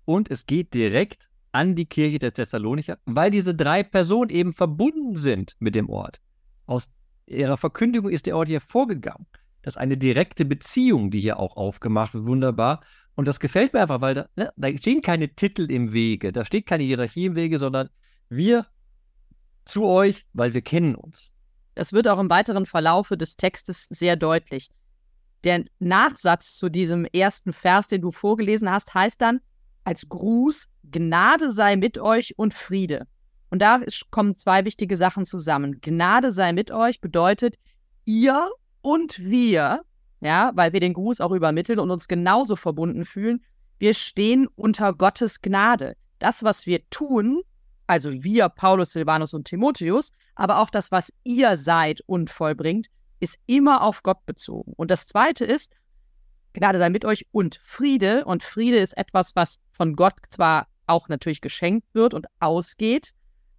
Und 0.05 0.31
es 0.31 0.47
geht 0.47 0.75
direkt 0.75 1.31
an 1.53 1.75
die 1.75 1.87
Kirche 1.87 2.19
der 2.19 2.33
Thessalonicher, 2.33 2.99
weil 3.07 3.31
diese 3.31 3.55
drei 3.55 3.83
Personen 3.83 4.31
eben 4.31 4.53
verbunden 4.53 5.17
sind 5.17 5.57
mit 5.59 5.75
dem 5.75 5.89
Ort. 5.89 6.21
Aus 6.67 6.91
ihrer 7.27 7.57
Verkündigung 7.57 8.11
ist 8.11 8.27
der 8.27 8.37
Ort 8.37 8.49
hier 8.49 8.61
vorgegangen. 8.61 9.27
Das 9.63 9.75
ist 9.75 9.79
eine 9.79 9.97
direkte 9.97 10.45
Beziehung, 10.45 11.11
die 11.11 11.21
hier 11.21 11.39
auch 11.39 11.57
aufgemacht 11.57 12.15
wird, 12.15 12.27
wunderbar. 12.27 12.83
Und 13.15 13.29
das 13.29 13.41
gefällt 13.41 13.73
mir 13.73 13.83
einfach, 13.83 14.01
weil 14.01 14.15
da, 14.15 14.29
ne, 14.37 14.53
da 14.57 14.69
stehen 14.77 15.03
keine 15.03 15.35
Titel 15.35 15.71
im 15.71 15.93
Wege, 15.93 16.33
da 16.33 16.45
steht 16.45 16.67
keine 16.67 16.85
Hierarchie 16.85 17.27
im 17.27 17.37
Wege, 17.37 17.59
sondern 17.59 17.91
wir 18.29 18.67
zu 19.65 19.85
euch, 19.85 20.25
weil 20.33 20.55
wir 20.55 20.63
kennen 20.63 20.95
uns. 20.95 21.31
Das 21.75 21.93
wird 21.93 22.09
auch 22.09 22.19
im 22.19 22.31
weiteren 22.31 22.67
Verlaufe 22.67 23.17
des 23.17 23.37
Textes 23.37 23.87
sehr 23.91 24.17
deutlich. 24.17 24.69
Der 25.45 25.65
Nachsatz 25.79 26.57
zu 26.57 26.69
diesem 26.69 27.05
ersten 27.07 27.53
Vers, 27.53 27.89
den 27.89 28.03
du 28.03 28.11
vorgelesen 28.11 28.71
hast, 28.71 28.95
heißt 28.95 29.21
dann 29.21 29.41
als 29.85 30.09
Gruß, 30.09 30.69
Gnade 30.91 31.51
sei 31.51 31.77
mit 31.77 31.99
euch 31.99 32.39
und 32.39 32.53
Friede. 32.53 33.07
Und 33.49 33.61
da 33.63 33.81
kommen 34.11 34.39
zwei 34.39 34.65
wichtige 34.65 34.97
Sachen 34.97 35.25
zusammen. 35.25 35.81
Gnade 35.81 36.31
sei 36.31 36.53
mit 36.53 36.71
euch 36.71 37.01
bedeutet, 37.01 37.57
ihr 38.05 38.51
und 38.83 39.19
wir 39.19 39.83
ja, 40.21 40.53
weil 40.55 40.73
wir 40.73 40.81
den 40.81 40.93
Gruß 40.93 41.21
auch 41.21 41.33
übermitteln 41.33 41.79
und 41.79 41.91
uns 41.91 42.07
genauso 42.09 42.57
verbunden 42.57 43.05
fühlen. 43.05 43.43
Wir 43.79 43.95
stehen 43.95 44.47
unter 44.55 44.93
Gottes 44.93 45.41
Gnade. 45.41 45.97
Das, 46.19 46.45
was 46.45 46.67
wir 46.67 46.89
tun, 46.91 47.41
also 47.87 48.11
wir, 48.23 48.49
Paulus, 48.51 48.93
Silvanus 48.93 49.33
und 49.33 49.45
Timotheus, 49.45 50.13
aber 50.35 50.59
auch 50.59 50.71
das, 50.71 50.93
was 50.93 51.13
ihr 51.25 51.57
seid 51.57 52.03
und 52.07 52.31
vollbringt, 52.31 52.89
ist 53.21 53.39
immer 53.47 53.83
auf 53.83 54.03
Gott 54.03 54.25
bezogen. 54.27 54.75
Und 54.77 54.91
das 54.91 55.07
Zweite 55.07 55.45
ist, 55.45 55.73
Gnade 56.53 56.79
sei 56.79 56.91
mit 56.91 57.05
euch 57.05 57.27
und 57.33 57.61
Friede. 57.65 58.25
Und 58.25 58.43
Friede 58.43 58.79
ist 58.79 58.97
etwas, 58.97 59.35
was 59.35 59.61
von 59.73 59.97
Gott 59.97 60.15
zwar 60.31 60.67
auch 60.87 61.09
natürlich 61.09 61.41
geschenkt 61.41 61.87
wird 61.95 62.13
und 62.13 62.27
ausgeht, 62.41 63.13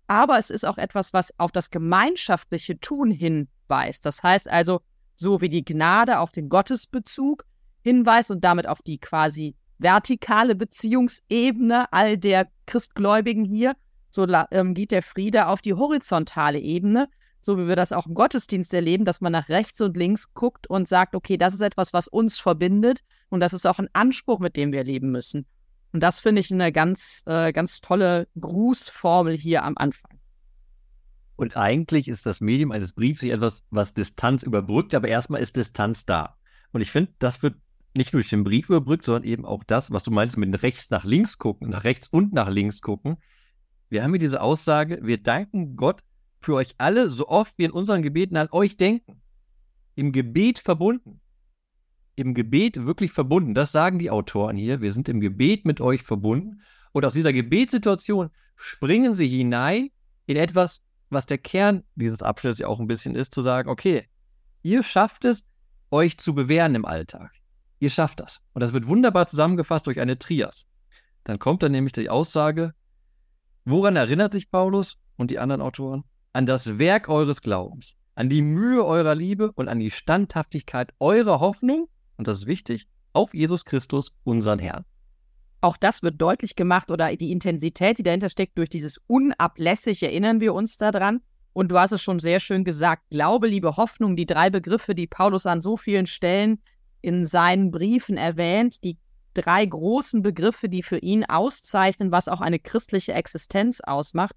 aber 0.08 0.38
es 0.38 0.50
ist 0.50 0.66
auch 0.66 0.78
etwas, 0.78 1.14
was 1.14 1.34
auf 1.40 1.54
das 1.54 1.70
gemeinschaftliche 1.70 2.78
Tun 2.82 3.12
hinweist. 3.12 4.06
Das 4.06 4.22
heißt 4.22 4.50
also, 4.50 4.82
so 5.22 5.40
wie 5.40 5.50
die 5.50 5.64
Gnade 5.64 6.20
auf 6.20 6.32
den 6.32 6.50
Gottesbezug 6.50 7.46
hinweist 7.84 8.32
und 8.32 8.44
damit 8.44 8.68
auf 8.68 8.82
die 8.82 8.98
quasi 8.98 9.56
vertikale 9.78 10.56
Beziehungsebene 10.56 11.94
all 11.94 12.18
der 12.18 12.48
Christgläubigen 12.66 13.46
hier, 13.46 13.76
so 14.10 14.26
ähm, 14.50 14.74
geht 14.74 14.92
der 14.92 15.04
Friede 15.04 15.48
auf 15.48 15.62
die 15.62 15.76
horizontale 15.76 16.60
Ebene, 16.60 17.08
so 17.40 17.60
wie 17.60 17.68
wir 17.68 17.76
das 17.76 17.92
auch 17.92 18.08
im 18.08 18.16
Gottesdienst 18.16 18.74
erleben, 18.74 19.06
dass 19.06 19.22
man 19.22 19.32
nach 19.32 19.48
rechts 19.48 19.80
und 19.82 19.96
links 19.96 20.34
guckt 20.34 20.68
und 20.68 20.88
sagt, 20.88 21.16
okay, 21.16 21.38
das 21.38 21.54
ist 21.54 21.62
etwas, 21.62 21.94
was 21.94 22.08
uns 22.08 22.40
verbindet 22.40 23.02
und 23.30 23.42
das 23.42 23.54
ist 23.54 23.68
auch 23.68 23.78
ein 23.78 23.90
Anspruch, 23.94 24.40
mit 24.40 24.56
dem 24.56 24.74
wir 24.74 24.84
leben 24.84 25.12
müssen. 25.12 25.46
Und 25.94 26.02
das 26.02 26.20
finde 26.20 26.42
ich 26.42 26.52
eine 26.52 26.72
ganz, 26.72 27.22
äh, 27.28 27.52
ganz 27.52 27.80
tolle 27.80 28.28
Grußformel 28.40 29.38
hier 29.38 29.64
am 29.64 29.78
Anfang. 29.78 30.21
Und 31.36 31.58
eigentlich 31.58 32.08
ist 32.08 32.26
das 32.26 32.42
Medium 32.42 32.72
eines 32.72 32.94
Briefs 32.94 33.24
etwas, 33.24 33.66
was 33.70 33.94
Distanz 33.94 34.44
überbrückt, 34.44 34.94
aber 34.94 35.08
erstmal 35.08 35.42
ist 35.42 35.56
Distanz 35.56 36.06
da. 36.06 36.38
Und 36.72 36.82
ich 36.82 36.92
finde, 36.92 37.14
das 37.20 37.42
wird 37.42 37.56
nicht 37.94 38.14
nur 38.14 38.22
durch 38.22 38.30
den 38.30 38.44
Brief 38.44 38.70
überbrückt, 38.70 39.06
sondern 39.06 39.24
eben 39.24 39.46
auch 39.46 39.64
das, 39.64 39.92
was 39.92 40.04
du 40.04 40.12
meinst 40.12 40.38
mit 40.38 40.64
rechts 40.64 40.90
nach 40.90 41.04
links 41.04 41.38
gucken, 41.38 41.70
nach 41.70 41.84
rechts 41.84 42.08
und 42.08 42.34
nach 42.34 42.50
links 42.50 42.82
gucken. 42.82 43.18
Wir 43.90 44.04
haben 44.04 44.12
hier 44.12 44.20
diese 44.20 44.42
Aussage, 44.42 45.00
wir 45.02 45.22
danken 45.22 45.76
Gott 45.76 46.02
für 46.40 46.56
euch 46.56 46.76
alle, 46.78 47.10
so 47.10 47.28
oft 47.28 47.58
wir 47.58 47.66
in 47.66 47.72
unseren 47.72 48.02
Gebeten 48.02 48.38
an 48.38 48.48
euch 48.52 48.78
denken. 48.78 49.22
Im 49.96 50.12
Gebet 50.12 50.60
verbunden. 50.60 51.20
Im 52.16 52.34
Gebet 52.34 52.86
wirklich 52.86 53.12
verbunden. 53.12 53.54
Das 53.54 53.72
sagen 53.72 54.00
die 54.00 54.10
Autoren 54.10 54.58
hier. 54.58 54.82
Wir 54.82 54.94
sind 54.94 55.10
im 55.10 55.20
Gebet 55.20 55.66
mit 55.66 55.82
euch 55.82 56.04
verbunden. 56.04 56.62
Und 56.94 57.06
aus 57.06 57.14
dieser 57.14 57.34
Gebetssituation 57.34 58.30
springen 58.56 59.16
sie 59.16 59.28
hinein 59.28 59.90
in 60.26 60.38
etwas, 60.38 60.82
was 61.12 61.26
der 61.26 61.38
Kern 61.38 61.84
dieses 61.96 62.24
Abschnitts 62.24 62.60
ja 62.60 62.68
auch 62.68 62.80
ein 62.80 62.88
bisschen 62.88 63.16
ist, 63.16 63.34
zu 63.34 63.42
sagen, 63.42 63.70
okay, 63.70 64.08
ihr 64.64 64.84
schafft 64.84 65.26
es, 65.26 65.46
euch 65.92 66.18
zu 66.18 66.34
bewähren 66.34 66.76
im 66.76 66.86
Alltag. 66.86 67.32
Ihr 67.80 67.90
schafft 67.90 68.20
das. 68.20 68.40
Und 68.54 68.62
das 68.62 68.74
wird 68.74 68.88
wunderbar 68.88 69.28
zusammengefasst 69.28 69.88
durch 69.88 70.00
eine 70.00 70.18
Trias. 70.18 70.66
Dann 71.24 71.40
kommt 71.40 71.64
dann 71.64 71.74
nämlich 71.74 71.94
die 71.94 72.10
Aussage, 72.10 72.74
woran 73.66 73.96
erinnert 73.96 74.32
sich 74.32 74.50
Paulus 74.50 74.98
und 75.18 75.32
die 75.32 75.40
anderen 75.40 75.62
Autoren? 75.62 76.04
An 76.34 76.46
das 76.46 76.80
Werk 76.80 77.10
eures 77.10 77.42
Glaubens, 77.42 77.96
an 78.16 78.30
die 78.30 78.42
Mühe 78.42 78.86
eurer 78.86 79.16
Liebe 79.16 79.52
und 79.52 79.68
an 79.68 79.80
die 79.80 79.92
Standhaftigkeit 79.92 80.94
eurer 81.00 81.40
Hoffnung, 81.40 81.90
und 82.18 82.28
das 82.28 82.40
ist 82.40 82.46
wichtig, 82.48 82.88
auf 83.14 83.34
Jesus 83.34 83.66
Christus, 83.66 84.14
unseren 84.24 84.60
Herrn. 84.60 84.86
Auch 85.62 85.78
das 85.78 86.02
wird 86.02 86.20
deutlich 86.20 86.56
gemacht 86.56 86.90
oder 86.90 87.16
die 87.16 87.32
Intensität, 87.32 88.00
die 88.00 88.04
dahinter 88.04 88.30
steckt, 88.30 88.58
durch 88.58 88.70
dieses 88.70 89.00
unablässig 89.06 90.02
erinnern 90.02 90.40
wir 90.42 90.56
uns 90.56 90.78
daran. 90.78 91.22
Und 91.54 91.72
du 91.72 91.78
hast 91.78 91.92
es 91.92 92.02
schon 92.02 92.18
sehr 92.20 92.40
schön 92.40 92.64
gesagt, 92.64 93.04
Glaube, 93.12 93.48
Liebe, 93.48 93.78
Hoffnung, 93.78 94.16
die 94.16 94.26
drei 94.26 94.50
Begriffe, 94.50 94.96
die 94.96 95.08
Paulus 95.08 95.46
an 95.46 95.62
so 95.62 95.78
vielen 95.78 96.08
Stellen 96.08 96.62
in 97.02 97.26
seinen 97.26 97.72
Briefen 97.72 98.18
erwähnt, 98.18 98.84
die 98.84 98.98
drei 99.34 99.66
großen 99.66 100.24
Begriffe, 100.24 100.68
die 100.68 100.82
für 100.82 100.98
ihn 100.98 101.26
auszeichnen, 101.26 102.12
was 102.12 102.28
auch 102.28 102.42
eine 102.42 102.60
christliche 102.60 103.14
Existenz 103.14 103.82
ausmacht. 103.82 104.36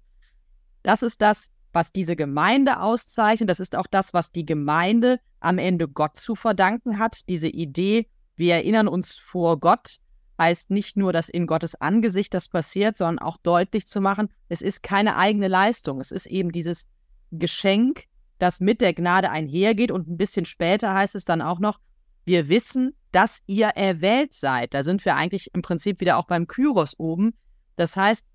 Das 0.83 1.01
ist 1.01 1.21
das, 1.21 1.49
was 1.73 1.91
diese 1.91 2.15
Gemeinde 2.15 2.79
auszeichnet. 2.79 3.49
Das 3.49 3.59
ist 3.59 3.75
auch 3.75 3.87
das, 3.87 4.13
was 4.13 4.31
die 4.31 4.45
Gemeinde 4.45 5.19
am 5.39 5.57
Ende 5.57 5.87
Gott 5.87 6.17
zu 6.17 6.35
verdanken 6.35 6.99
hat. 6.99 7.27
Diese 7.29 7.47
Idee, 7.47 8.07
wir 8.35 8.55
erinnern 8.55 8.87
uns 8.87 9.13
vor 9.13 9.59
Gott 9.59 9.97
heißt 10.37 10.71
nicht 10.71 10.97
nur, 10.97 11.13
dass 11.13 11.29
in 11.29 11.47
Gottes 11.47 11.75
Angesicht 11.75 12.33
das 12.33 12.49
passiert, 12.49 12.97
sondern 12.97 13.19
auch 13.19 13.37
deutlich 13.37 13.87
zu 13.87 14.01
machen, 14.01 14.29
es 14.49 14.61
ist 14.61 14.83
keine 14.83 15.15
eigene 15.15 15.47
Leistung. 15.47 15.99
Es 15.99 16.11
ist 16.11 16.25
eben 16.25 16.51
dieses 16.51 16.87
Geschenk, 17.31 18.05
das 18.39 18.59
mit 18.59 18.81
der 18.81 18.93
Gnade 18.93 19.29
einhergeht. 19.29 19.91
Und 19.91 20.07
ein 20.07 20.17
bisschen 20.17 20.45
später 20.45 20.93
heißt 20.93 21.15
es 21.15 21.25
dann 21.25 21.41
auch 21.41 21.59
noch, 21.59 21.79
wir 22.25 22.49
wissen, 22.49 22.95
dass 23.11 23.41
ihr 23.45 23.67
erwählt 23.67 24.33
seid. 24.33 24.73
Da 24.73 24.83
sind 24.83 25.05
wir 25.05 25.15
eigentlich 25.15 25.53
im 25.53 25.61
Prinzip 25.61 26.01
wieder 26.01 26.17
auch 26.17 26.27
beim 26.27 26.47
Kyros 26.47 26.99
oben. 26.99 27.33
Das 27.75 27.95
heißt, 27.95 28.25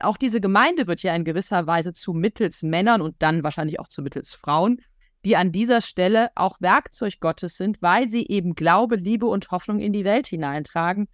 auch 0.00 0.16
diese 0.16 0.40
Gemeinde 0.40 0.86
wird 0.86 1.02
ja 1.02 1.14
in 1.14 1.24
gewisser 1.24 1.66
Weise 1.66 1.92
zu 1.92 2.12
mittels 2.12 2.62
Männern 2.62 3.00
und 3.00 3.16
dann 3.18 3.42
wahrscheinlich 3.42 3.80
auch 3.80 3.88
zu 3.88 4.02
mittels 4.02 4.34
Frauen 4.34 4.80
die 5.24 5.36
an 5.36 5.52
dieser 5.52 5.80
Stelle 5.80 6.30
auch 6.34 6.60
Werkzeug 6.60 7.20
Gottes 7.20 7.56
sind, 7.56 7.80
weil 7.82 8.08
sie 8.08 8.26
eben 8.26 8.54
Glaube, 8.54 8.96
Liebe 8.96 9.26
und 9.26 9.50
Hoffnung 9.50 9.80
in 9.80 9.92
die 9.92 10.04
Welt 10.04 10.26
hineintragen 10.26 11.08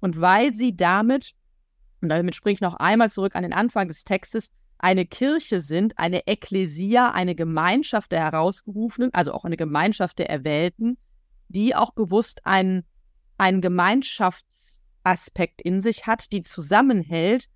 und 0.00 0.20
weil 0.20 0.54
sie 0.54 0.76
damit, 0.76 1.32
und 2.00 2.08
damit 2.08 2.34
springe 2.34 2.54
ich 2.54 2.60
noch 2.60 2.74
einmal 2.74 3.10
zurück 3.10 3.36
an 3.36 3.42
den 3.42 3.52
Anfang 3.52 3.88
des 3.88 4.04
Textes, 4.04 4.50
eine 4.78 5.04
Kirche 5.04 5.60
sind, 5.60 5.98
eine 5.98 6.26
Ekklesia, 6.26 7.10
eine 7.10 7.34
Gemeinschaft 7.34 8.12
der 8.12 8.22
Herausgerufenen, 8.22 9.12
also 9.12 9.32
auch 9.32 9.44
eine 9.44 9.58
Gemeinschaft 9.58 10.18
der 10.18 10.30
Erwählten, 10.30 10.96
die 11.48 11.74
auch 11.74 11.92
bewusst 11.92 12.46
einen, 12.46 12.86
einen 13.36 13.60
Gemeinschaftsaspekt 13.60 15.60
in 15.60 15.82
sich 15.82 16.06
hat, 16.06 16.32
die 16.32 16.40
zusammenhält 16.40 17.50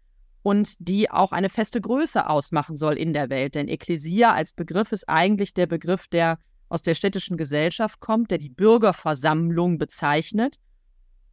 und 0.44 0.74
die 0.78 1.10
auch 1.10 1.32
eine 1.32 1.48
feste 1.48 1.80
Größe 1.80 2.28
ausmachen 2.28 2.76
soll 2.76 2.98
in 2.98 3.14
der 3.14 3.30
Welt. 3.30 3.54
Denn 3.54 3.66
Ekklesia 3.66 4.34
als 4.34 4.52
Begriff 4.52 4.92
ist 4.92 5.08
eigentlich 5.08 5.54
der 5.54 5.66
Begriff, 5.66 6.06
der 6.06 6.38
aus 6.68 6.82
der 6.82 6.94
städtischen 6.94 7.38
Gesellschaft 7.38 7.98
kommt, 7.98 8.30
der 8.30 8.36
die 8.36 8.50
Bürgerversammlung 8.50 9.78
bezeichnet. 9.78 10.58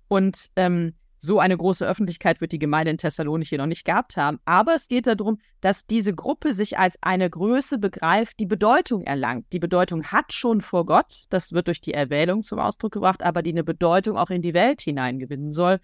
Und 0.08 0.48
ähm, 0.56 0.94
so 1.18 1.42
eine 1.42 1.58
große 1.58 1.86
Öffentlichkeit 1.86 2.40
wird 2.40 2.54
die 2.54 2.60
Gemeinde 2.60 2.92
in 2.92 2.98
Thessalonich 2.98 3.52
noch 3.52 3.66
nicht 3.66 3.84
gehabt 3.84 4.16
haben. 4.16 4.40
Aber 4.46 4.76
es 4.76 4.88
geht 4.88 5.08
darum, 5.08 5.40
dass 5.60 5.86
diese 5.86 6.16
Gruppe 6.16 6.54
sich 6.54 6.80
als 6.80 6.98
eine 7.02 7.30
Größe 7.30 7.80
begreift, 7.80 8.40
die 8.40 8.46
Bedeutung 8.46 9.04
erlangt. 9.04 9.48
Die 9.52 9.60
Bedeutung 9.60 10.06
hat 10.06 10.32
schon 10.32 10.62
vor 10.62 10.86
Gott, 10.86 11.26
das 11.30 11.52
wird 11.52 11.68
durch 11.68 11.82
die 11.82 11.94
Erwählung 11.94 12.44
zum 12.44 12.60
Ausdruck 12.60 12.94
gebracht, 12.94 13.24
aber 13.24 13.44
die 13.44 13.52
eine 13.52 13.66
Bedeutung 13.66 14.18
auch 14.18 14.30
in 14.30 14.42
die 14.42 14.54
Welt 14.54 14.82
hineingewinnen 14.82 15.52
soll. 15.52 15.82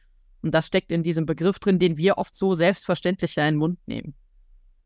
Und 0.48 0.54
das 0.54 0.68
steckt 0.68 0.94
in 0.94 1.04
diesem 1.04 1.25
Begriff 1.25 1.60
drin, 1.60 1.77
den 1.77 1.98
wir 1.98 2.18
oft 2.18 2.34
so 2.34 2.56
selbstverständlich 2.56 3.36
in 3.36 3.44
den 3.44 3.56
Mund 3.58 3.80
nehmen. 3.86 4.13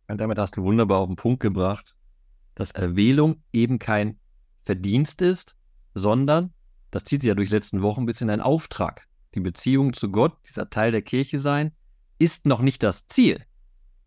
Und 0.08 0.18
damit 0.18 0.40
hast 0.40 0.58
du 0.58 0.64
wunderbar 0.64 1.02
auf 1.02 1.08
den 1.08 1.18
Punkt 1.18 1.40
gebracht, 1.40 1.94
dass 2.56 2.72
Erwählung 2.72 3.44
eben 3.54 3.78
kein 3.78 4.18
Verdienst 4.64 5.22
ist, 5.22 5.56
sondern, 5.94 6.52
das 6.90 7.04
zieht 7.04 7.22
sich 7.22 7.28
ja 7.28 7.36
durch 7.36 7.50
die 7.50 7.56
letzten 7.56 7.84
Wochen 7.84 8.02
ein 8.02 8.06
bisschen 8.08 8.32
ein 8.32 8.42
Auftrag 8.42 9.08
die 9.36 9.40
Beziehung 9.40 9.94
zu 9.94 10.10
Gott, 10.10 10.36
dieser 10.50 10.72
Teil 10.72 10.90
der 10.90 11.04
Kirche 11.04 11.38
sein, 11.38 11.74
ist 12.18 12.48
noch 12.48 12.62
nicht 12.62 12.82
das 12.82 13.06
Ziel, 13.06 13.46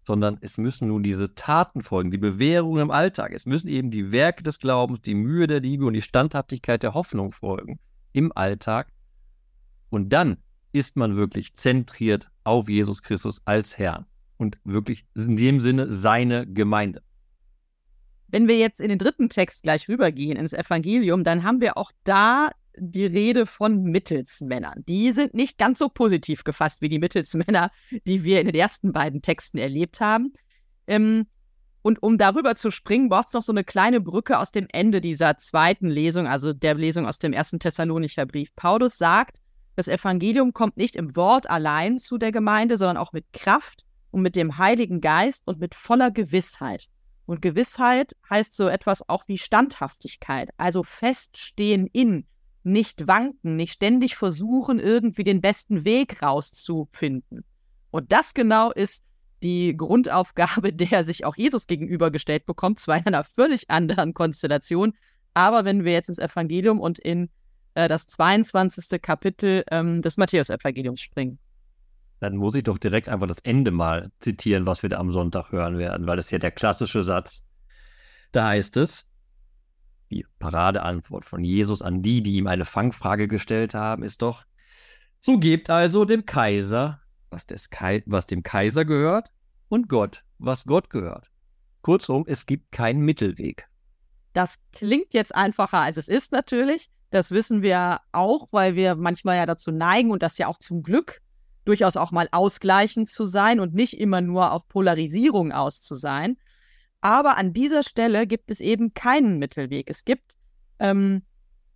sondern 0.02 0.38
es 0.40 0.58
müssen 0.58 0.88
nun 0.88 1.04
diese 1.04 1.37
Taten 1.37 1.84
folgen, 1.84 2.11
die 2.11 2.18
Bewährung 2.18 2.78
im 2.78 2.90
Alltag. 2.90 3.32
Es 3.32 3.46
müssen 3.46 3.68
eben 3.68 3.92
die 3.92 4.11
Werke 4.11 4.42
des 4.42 4.58
Glaubens, 4.58 5.02
die 5.02 5.14
Mühe 5.14 5.46
der 5.46 5.61
Liebe 5.61 5.87
und 5.87 5.94
die 5.94 6.02
Standhaftigkeit 6.02 6.82
der 6.82 6.94
Hoffnung 6.94 7.30
folgen 7.30 7.78
im 8.12 8.32
Alltag. 8.37 8.88
Und 9.88 10.12
dann 10.12 10.38
ist 10.75 10.97
man 10.97 11.16
wirklich 11.16 11.54
zentriert 11.54 12.28
auf 12.43 12.69
Jesus 12.69 13.02
Christus 13.02 13.40
als 13.45 13.78
Herrn 13.78 14.07
und 14.38 14.59
wirklich 14.64 15.07
in 15.14 15.37
dem 15.37 15.61
Sinne 15.61 15.95
seine 15.95 16.47
Gemeinde. 16.47 17.02
Wenn 18.26 18.49
wir 18.49 18.59
jetzt 18.59 18.81
in 18.81 18.88
den 18.88 18.99
dritten 18.99 19.28
Text 19.28 19.62
gleich 19.62 19.88
rübergehen, 19.88 20.37
ins 20.37 20.52
Evangelium, 20.52 21.23
dann 21.23 21.45
haben 21.45 21.61
wir 21.61 21.78
auch 21.78 21.93
da 22.02 22.50
die 22.76 23.07
Rede 23.07 23.47
von 23.47 23.85
Mittelsmännern. 23.85 24.85
Die 24.88 25.12
sind 25.12 25.33
nicht 25.33 25.59
ganz 25.59 25.78
so 25.78 25.88
positiv 25.88 26.43
gefasst 26.43 26.83
wie 26.83 26.88
die 26.88 26.99
Mittelsmänner, 26.99 27.71
die 28.09 28.25
wir 28.25 28.40
in 28.40 28.47
den 28.47 28.57
ersten 28.57 28.93
beiden 28.93 29.23
Texten 29.23 29.59
erlebt 29.59 30.00
haben. 30.00 30.33
Ähm, 30.88 31.26
und 31.83 32.02
um 32.02 32.19
darüber 32.19 32.57
zu 32.57 32.73
springen, 32.73 33.09
braucht 33.09 33.28
es 33.28 33.35
noch 33.35 33.43
so 33.43 33.52
eine 33.52 33.62
kleine 33.62 34.00
Brücke 34.00 34.40
aus 34.40 34.50
dem 34.50 34.66
Ende 34.73 35.00
dieser 35.00 35.37
zweiten 35.37 35.88
Lesung, 35.88 36.26
also 36.26 36.52
der 36.52 36.75
Lesung 36.75 37.07
aus 37.07 37.21
dem 37.21 37.33
ersten 37.33 37.61
Thessalonicher 37.61 38.26
Brief. 38.26 38.57
Paulus 38.57 38.99
sagt, 38.99 39.40
das 39.76 39.88
Evangelium 39.88 40.52
kommt 40.52 40.76
nicht 40.76 40.97
im 40.97 41.16
Wort 41.16 41.49
allein 41.49 41.99
zu 41.99 42.19
der 42.19 42.33
Gemeinde, 42.33 42.76
sondern 42.76 42.97
auch 42.97 43.12
mit 43.12 43.33
Kraft 43.33 43.85
und 44.11 44.23
mit 44.23 44.37
dem 44.37 44.59
Heiligen 44.59 45.00
Geist 45.00 45.43
und 45.47 45.59
mit 45.59 45.75
voller 45.75 46.11
Gewissheit. 46.11 46.88
Und 47.26 47.43
Gewissheit 47.43 48.12
heißt 48.28 48.54
so 48.54 48.69
etwas 48.69 49.09
auch 49.09 49.26
wie 49.28 49.38
Standhaftigkeit, 49.38 50.50
also 50.57 50.83
feststehen 50.83 51.87
in, 51.93 52.26
nicht 52.62 53.07
wanken, 53.07 53.57
nicht 53.57 53.73
ständig 53.73 54.16
versuchen, 54.16 54.78
irgendwie 54.78 55.25
den 55.25 55.40
besten 55.40 55.85
Weg 55.85 56.23
rauszufinden. 56.23 57.45
Und 57.90 58.12
das 58.12 58.35
genau 58.35 58.73
ist 58.73 59.04
die 59.43 59.76
Grundaufgabe, 59.76 60.73
der 60.73 61.04
sich 61.04 61.25
auch 61.25 61.37
Jesus 61.37 61.66
gegenübergestellt 61.66 62.47
bekommt, 62.47 62.78
zwar 62.78 62.99
in 62.99 63.07
einer 63.07 63.25
völlig 63.25 63.71
anderen 63.71 64.14
Konstellation. 64.14 64.95
Aber 65.35 65.64
wenn 65.64 65.85
wir 65.85 65.93
jetzt 65.93 66.09
ins 66.09 66.19
Evangelium 66.19 66.81
und 66.81 66.99
in 66.99 67.31
äh, 67.75 67.88
das 67.88 68.07
22. 68.07 69.00
Kapitel 69.00 69.64
ähm, 69.71 70.02
des 70.02 70.16
Matthäus-Evangeliums 70.16 71.00
springen. 71.00 71.38
Dann 72.21 72.37
muss 72.37 72.54
ich 72.54 72.62
doch 72.62 72.78
direkt 72.78 73.09
einfach 73.09 73.26
das 73.26 73.40
Ende 73.40 73.71
mal 73.71 74.11
zitieren, 74.21 74.66
was 74.66 74.83
wir 74.83 74.90
da 74.90 74.99
am 74.99 75.11
Sonntag 75.11 75.52
hören 75.52 75.78
werden, 75.78 76.07
weil 76.07 76.16
das 76.16 76.26
ist 76.26 76.33
ja 76.33 76.38
der 76.38 76.52
klassische 76.52 77.02
Satz. 77.02 77.43
Da 78.33 78.49
heißt 78.49 78.76
es, 78.78 79.04
die 80.11 80.25
Paradeantwort 80.38 81.25
von 81.25 81.43
Jesus 81.43 81.83
an 81.83 82.02
die, 82.02 82.23
die 82.23 82.37
ihm 82.37 82.47
eine 82.47 82.64
Fangfrage 82.64 83.28
gestellt 83.28 83.75
haben, 83.75 84.02
ist 84.02 84.23
doch, 84.23 84.45
so 85.21 85.38
gebt 85.38 85.71
also 85.71 86.04
dem 86.04 86.26
Kaiser, 86.26 87.00
was, 87.31 87.47
des 87.47 87.71
Kai 87.71 88.02
was 88.07 88.26
dem 88.26 88.43
Kaiser 88.43 88.85
gehört, 88.85 89.31
und 89.69 89.88
Gott, 89.88 90.25
was 90.38 90.64
Gott 90.64 90.90
gehört. 90.90 91.31
Kurzum, 91.83 92.25
es 92.26 92.47
gibt 92.47 92.73
keinen 92.73 93.00
Mittelweg. 93.00 93.66
Das 94.33 94.59
klingt 94.73 95.14
jetzt 95.14 95.35
einfacher, 95.35 95.78
als 95.78 95.97
es 95.97 96.09
ist 96.09 96.33
natürlich. 96.33 96.88
Das 97.14 97.30
wissen 97.30 97.62
wir 97.62 98.00
auch, 98.11 98.49
weil 98.50 98.75
wir 98.75 98.97
manchmal 98.97 99.37
ja 99.37 99.47
dazu 99.47 99.71
neigen 99.71 100.11
und 100.11 100.21
das 100.25 100.37
ja 100.37 100.49
auch 100.49 100.59
zum 100.59 100.83
Glück 100.83 101.21
durchaus 101.64 101.97
auch 101.97 102.11
mal 102.11 102.28
ausgleichend 102.33 103.09
zu 103.09 103.25
sein 103.25 103.61
und 103.61 103.73
nicht 103.73 104.00
immer 104.00 104.21
nur 104.21 104.50
auf 104.50 104.66
Polarisierung 104.66 105.52
aus 105.52 105.80
zu 105.80 105.95
sein. 105.95 106.38
Aber 107.00 107.36
an 107.36 107.52
dieser 107.52 107.84
Stelle 107.84 108.26
gibt 108.26 108.50
es 108.50 108.60
eben 108.60 108.95
keinen 108.95 109.38
Mittelweg. 109.38 109.88
Es 109.91 110.04
gibt 110.04 110.34
ähm, 110.80 111.23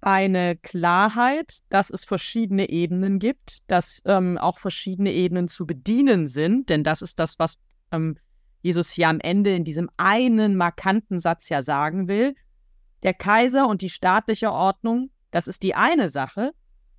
eine 0.01 0.57
Klarheit, 0.57 1.59
dass 1.69 1.89
es 1.91 2.05
verschiedene 2.05 2.69
Ebenen 2.69 3.21
gibt, 3.21 3.71
dass 3.71 4.03
ähm, 4.07 4.39
auch 4.39 4.59
verschiedene 4.59 5.13
Ebenen 5.13 5.47
zu 5.47 5.69
bedienen 5.69 6.27
sind, 6.27 6.69
denn 6.69 6.83
das 6.83 7.01
ist 7.01 7.21
das, 7.21 7.39
was 7.39 7.59
ähm, 7.93 8.19
Jesus 8.63 8.91
hier 8.91 9.09
am 9.09 9.21
Ende 9.21 9.55
in 9.55 9.63
diesem 9.63 9.89
einen 9.99 10.57
markanten 10.57 11.21
Satz 11.21 11.49
ja 11.49 11.63
sagen 11.63 12.09
will. 12.09 12.35
Der 13.05 13.15
Kaiser 13.15 13.69
und 13.69 13.83
die 13.83 13.89
staatliche 13.89 14.51
Ordnung, 14.51 15.13
das 15.31 15.47
ist 15.49 15.63
die 15.63 15.75
eine 15.75 16.11
Sache 16.11 16.53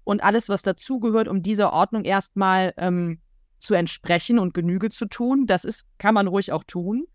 und 0.03 0.23
alles, 0.23 0.49
was 0.49 0.61
dazugehört, 0.61 1.27
um 1.27 1.43
dieser 1.43 1.73
Ordnung 1.73 2.03
erstmal 2.03 2.73
ähm, 2.77 3.19
zu 3.59 3.73
entsprechen 3.73 4.39
und 4.39 4.53
Genüge 4.53 4.89
zu 4.89 5.05
tun, 5.05 5.45
das 5.47 5.65
ist, 5.65 5.85
kann 5.97 6.13
man 6.13 6.27
ruhig 6.27 6.51
auch 6.51 6.63
tun 6.63 7.05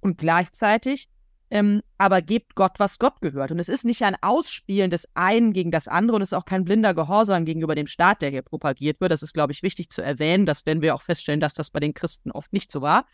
und 0.00 0.18
gleichzeitig 0.18 1.08
ähm, 1.50 1.82
aber 1.96 2.22
gebt 2.22 2.54
Gott, 2.56 2.78
was 2.78 2.98
Gott 2.98 3.20
gehört. 3.20 3.52
Und 3.52 3.58
es 3.58 3.68
ist 3.68 3.84
nicht 3.84 4.02
ein 4.02 4.16
Ausspielen 4.20 4.90
des 4.90 5.08
einen 5.14 5.52
gegen 5.52 5.70
das 5.70 5.86
andere 5.86 6.16
und 6.16 6.22
es 6.22 6.30
ist 6.30 6.38
auch 6.38 6.44
kein 6.44 6.64
blinder 6.64 6.92
Gehorsam 6.92 7.44
gegenüber 7.44 7.74
dem 7.74 7.86
Staat, 7.86 8.22
der 8.22 8.30
hier 8.30 8.42
propagiert 8.42 9.00
wird. 9.00 9.12
Das 9.12 9.22
ist, 9.22 9.32
glaube 9.32 9.52
ich, 9.52 9.62
wichtig 9.62 9.90
zu 9.90 10.02
erwähnen. 10.02 10.46
Das 10.46 10.66
werden 10.66 10.82
wir 10.82 10.94
auch 10.94 11.02
feststellen, 11.02 11.40
dass 11.40 11.54
das 11.54 11.70
bei 11.70 11.80
den 11.80 11.94
Christen 11.94 12.32
oft 12.32 12.52
nicht 12.52 12.72
so 12.72 12.82
war. 12.82 13.06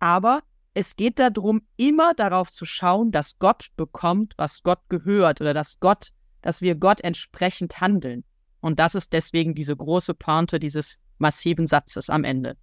Aber 0.00 0.42
es 0.74 0.96
geht 0.96 1.20
darum, 1.20 1.62
immer 1.76 2.14
darauf 2.14 2.50
zu 2.50 2.64
schauen, 2.64 3.12
dass 3.12 3.38
Gott 3.38 3.68
bekommt, 3.76 4.34
was 4.36 4.62
Gott 4.62 4.80
gehört 4.88 5.40
oder 5.40 5.54
dass 5.54 5.78
Gott, 5.78 6.08
dass 6.42 6.60
wir 6.60 6.74
Gott 6.74 7.00
entsprechend 7.00 7.80
handeln. 7.80 8.24
Und 8.60 8.78
das 8.78 8.94
ist 8.94 9.12
deswegen 9.12 9.54
diese 9.54 9.74
große 9.74 10.14
Pointe 10.14 10.58
dieses 10.58 11.00
massiven 11.18 11.66
Satzes 11.66 12.10
am 12.10 12.24
Ende. 12.24 12.56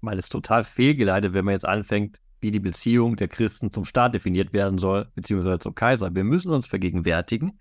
Weil 0.00 0.18
es 0.18 0.28
total 0.28 0.64
fehlgeleitet, 0.64 1.34
wenn 1.34 1.44
man 1.44 1.52
jetzt 1.52 1.66
anfängt, 1.66 2.18
wie 2.40 2.50
die 2.50 2.60
Beziehung 2.60 3.16
der 3.16 3.28
Christen 3.28 3.72
zum 3.72 3.84
Staat 3.84 4.14
definiert 4.14 4.52
werden 4.52 4.78
soll, 4.78 5.10
beziehungsweise 5.14 5.58
zum 5.58 5.74
Kaiser. 5.74 6.14
Wir 6.14 6.24
müssen 6.24 6.52
uns 6.52 6.66
vergegenwärtigen, 6.66 7.58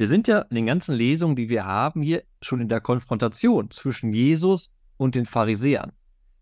wir 0.00 0.08
sind 0.08 0.28
ja 0.28 0.40
in 0.48 0.54
den 0.54 0.64
ganzen 0.64 0.94
Lesungen, 0.94 1.36
die 1.36 1.50
wir 1.50 1.66
haben, 1.66 2.00
hier 2.00 2.24
schon 2.40 2.62
in 2.62 2.68
der 2.68 2.80
Konfrontation 2.80 3.70
zwischen 3.70 4.14
Jesus 4.14 4.70
und 4.96 5.14
den 5.14 5.26
Pharisäern. 5.26 5.92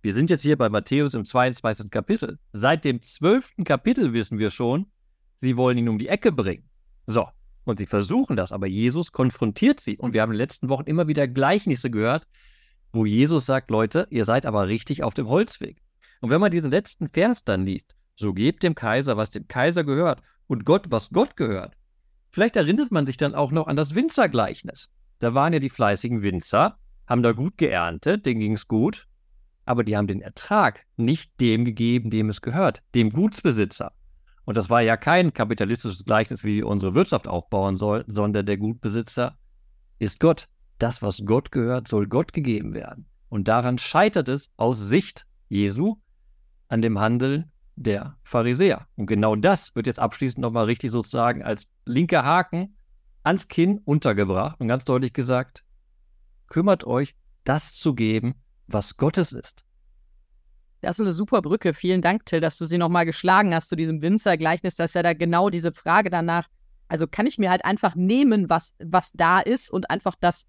Wir 0.01 0.15
sind 0.15 0.31
jetzt 0.31 0.43
hier 0.43 0.57
bei 0.57 0.69
Matthäus 0.69 1.15
im 1.15 1.25
22. 1.25 1.91
Kapitel. 1.91 2.39
Seit 2.53 2.85
dem 2.85 3.03
12. 3.03 3.65
Kapitel 3.65 4.13
wissen 4.13 4.39
wir 4.39 4.51
schon, 4.51 4.87
sie 5.35 5.57
wollen 5.57 5.77
ihn 5.77 5.89
um 5.89 5.99
die 5.99 6.07
Ecke 6.07 6.31
bringen. 6.31 6.71
So, 7.07 7.27
und 7.69 7.79
sie 7.79 7.87
versuchen 7.87 8.37
das, 8.37 8.53
aber 8.53 8.67
Jesus 8.67 9.13
konfrontiert 9.13 9.81
sie. 9.81 9.99
Und 9.99 10.15
wir 10.15 10.23
haben 10.23 10.31
in 10.31 10.37
den 10.37 10.45
letzten 10.45 10.69
Wochen 10.69 10.85
immer 10.85 11.09
wieder 11.09 11.29
Gleichnisse 11.29 11.91
gehört, 11.91 12.27
wo 12.93 13.05
Jesus 13.05 13.47
sagt, 13.47 13.71
Leute, 13.71 14.07
ihr 14.11 14.25
seid 14.25 14.47
aber 14.47 14.69
richtig 14.69 15.03
auf 15.03 15.15
dem 15.15 15.29
Holzweg. 15.29 15.83
Und 16.21 16.31
wenn 16.31 16.41
man 16.41 16.51
diesen 16.51 16.71
letzten 16.71 17.09
Vers 17.09 17.45
dann 17.45 17.67
liest, 17.67 17.95
so 18.17 18.33
gebt 18.33 18.63
dem 18.63 18.75
Kaiser, 18.75 19.17
was 19.17 19.31
dem 19.31 19.47
Kaiser 19.47 19.85
gehört, 19.85 20.21
und 20.47 20.65
Gott, 20.65 20.87
was 20.91 21.11
Gott 21.11 21.37
gehört. 21.37 21.75
Vielleicht 22.31 22.57
erinnert 22.57 22.91
man 22.91 23.07
sich 23.07 23.17
dann 23.17 23.35
auch 23.35 23.53
noch 23.53 23.67
an 23.67 23.77
das 23.77 23.95
Winzergleichnis. 23.95 24.89
Da 25.19 25.35
waren 25.35 25.53
ja 25.53 25.59
die 25.59 25.71
fleißigen 25.71 26.23
Winzer, 26.23 26.79
haben 27.07 27.23
da 27.23 27.33
gut 27.33 27.59
geerntet, 27.59 28.27
denen 28.27 28.41
ging 28.41 28.53
es 28.55 28.67
gut, 28.67 29.07
aber 29.65 29.85
die 29.85 29.97
haben 29.97 30.07
den 30.07 30.23
Ertrag 30.23 30.85
nicht 30.97 31.39
dem 31.41 31.65
gegeben, 31.65 32.11
dem 32.11 32.29
es 32.29 32.41
gehört, 32.41 32.83
dem 32.95 33.11
Gutsbesitzer. 33.11 33.93
Und 34.49 34.57
das 34.57 34.71
war 34.71 34.81
ja 34.81 34.97
kein 34.97 35.35
kapitalistisches 35.35 36.07
Gleichnis, 36.07 36.43
wie 36.43 36.57
wir 36.57 36.69
unsere 36.69 36.95
Wirtschaft 36.95 37.29
aufbauen 37.29 37.77
sollten, 37.77 38.15
sondern 38.15 38.47
der 38.47 38.57
Gutbesitzer 38.57 39.37
ist 39.99 40.21
Gott. 40.21 40.49
Das, 40.79 41.03
was 41.03 41.21
Gott 41.27 41.53
gehört, 41.53 41.87
soll 41.87 42.07
Gott 42.07 42.33
gegeben 42.33 42.73
werden. 42.73 43.11
Und 43.29 43.47
daran 43.47 43.77
scheitert 43.77 44.31
es 44.31 44.51
aus 44.57 44.81
Sicht 44.81 45.27
Jesu, 45.51 45.97
an 46.69 46.81
dem 46.81 46.99
Handeln 46.99 47.53
der 47.77 48.17
Pharisäer. 48.23 48.89
Und 48.97 49.05
genau 49.05 49.37
das 49.37 49.75
wird 49.77 49.87
jetzt 49.87 49.99
abschließend 49.99 50.41
nochmal 50.41 50.65
richtig 50.65 50.93
sozusagen 50.93 51.43
als 51.43 51.67
linker 51.85 52.25
Haken 52.25 52.75
ans 53.25 53.49
Kinn 53.49 53.83
untergebracht 53.85 54.59
und 54.63 54.69
ganz 54.69 54.87
deutlich 54.87 55.13
gesagt, 55.13 55.63
kümmert 56.47 56.87
euch, 56.87 57.15
das 57.45 57.75
zu 57.75 57.95
geben, 57.95 58.37
was 58.67 58.97
Gottes 58.97 59.33
ist. 59.33 59.68
Das 60.81 60.99
ist 60.99 61.05
eine 61.05 61.13
super 61.13 61.43
Brücke. 61.43 61.75
Vielen 61.75 62.03
Dank, 62.03 62.25
Till, 62.27 62.41
dass 62.41 62.59
du 62.59 62.65
sie 62.65 62.79
nochmal 62.79 63.05
geschlagen 63.05 63.55
hast 63.55 63.69
zu 63.69 63.77
diesem 63.77 64.01
Winzergleichnis. 64.01 64.77
Das 64.77 64.91
ist 64.91 64.95
ja 64.95 65.03
da 65.03 65.13
genau 65.13 65.51
diese 65.51 65.73
Frage 65.73 66.11
danach. 66.11 66.49
Also 66.89 67.07
kann 67.07 67.27
ich 67.27 67.39
mir 67.39 67.51
halt 67.51 67.65
einfach 67.65 67.95
nehmen, 67.95 68.49
was, 68.49 68.75
was 68.79 69.13
da 69.13 69.41
ist 69.41 69.71
und 69.71 69.91
einfach 69.91 70.15
das, 70.21 70.47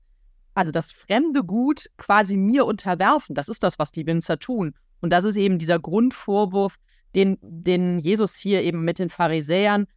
also 0.54 0.72
das 0.72 0.92
fremde 0.92 1.44
Gut 1.44 1.88
quasi 1.98 2.38
mir 2.38 2.66
unterwerfen. 2.66 3.36
Das 3.36 3.50
ist 3.50 3.64
das, 3.64 3.80
was 3.80 3.92
die 3.92 4.06
Winzer 4.06 4.40
tun. 4.40 4.74
Und 5.02 5.12
das 5.12 5.24
ist 5.24 5.38
eben 5.38 5.58
dieser 5.58 5.80
Grundvorwurf, 5.80 6.78
den, 7.16 7.38
den 7.42 8.00
Jesus 8.00 8.36
hier 8.36 8.62
eben 8.62 8.86
mit 8.86 9.00
den 9.00 9.10
Pharisäern 9.10 9.88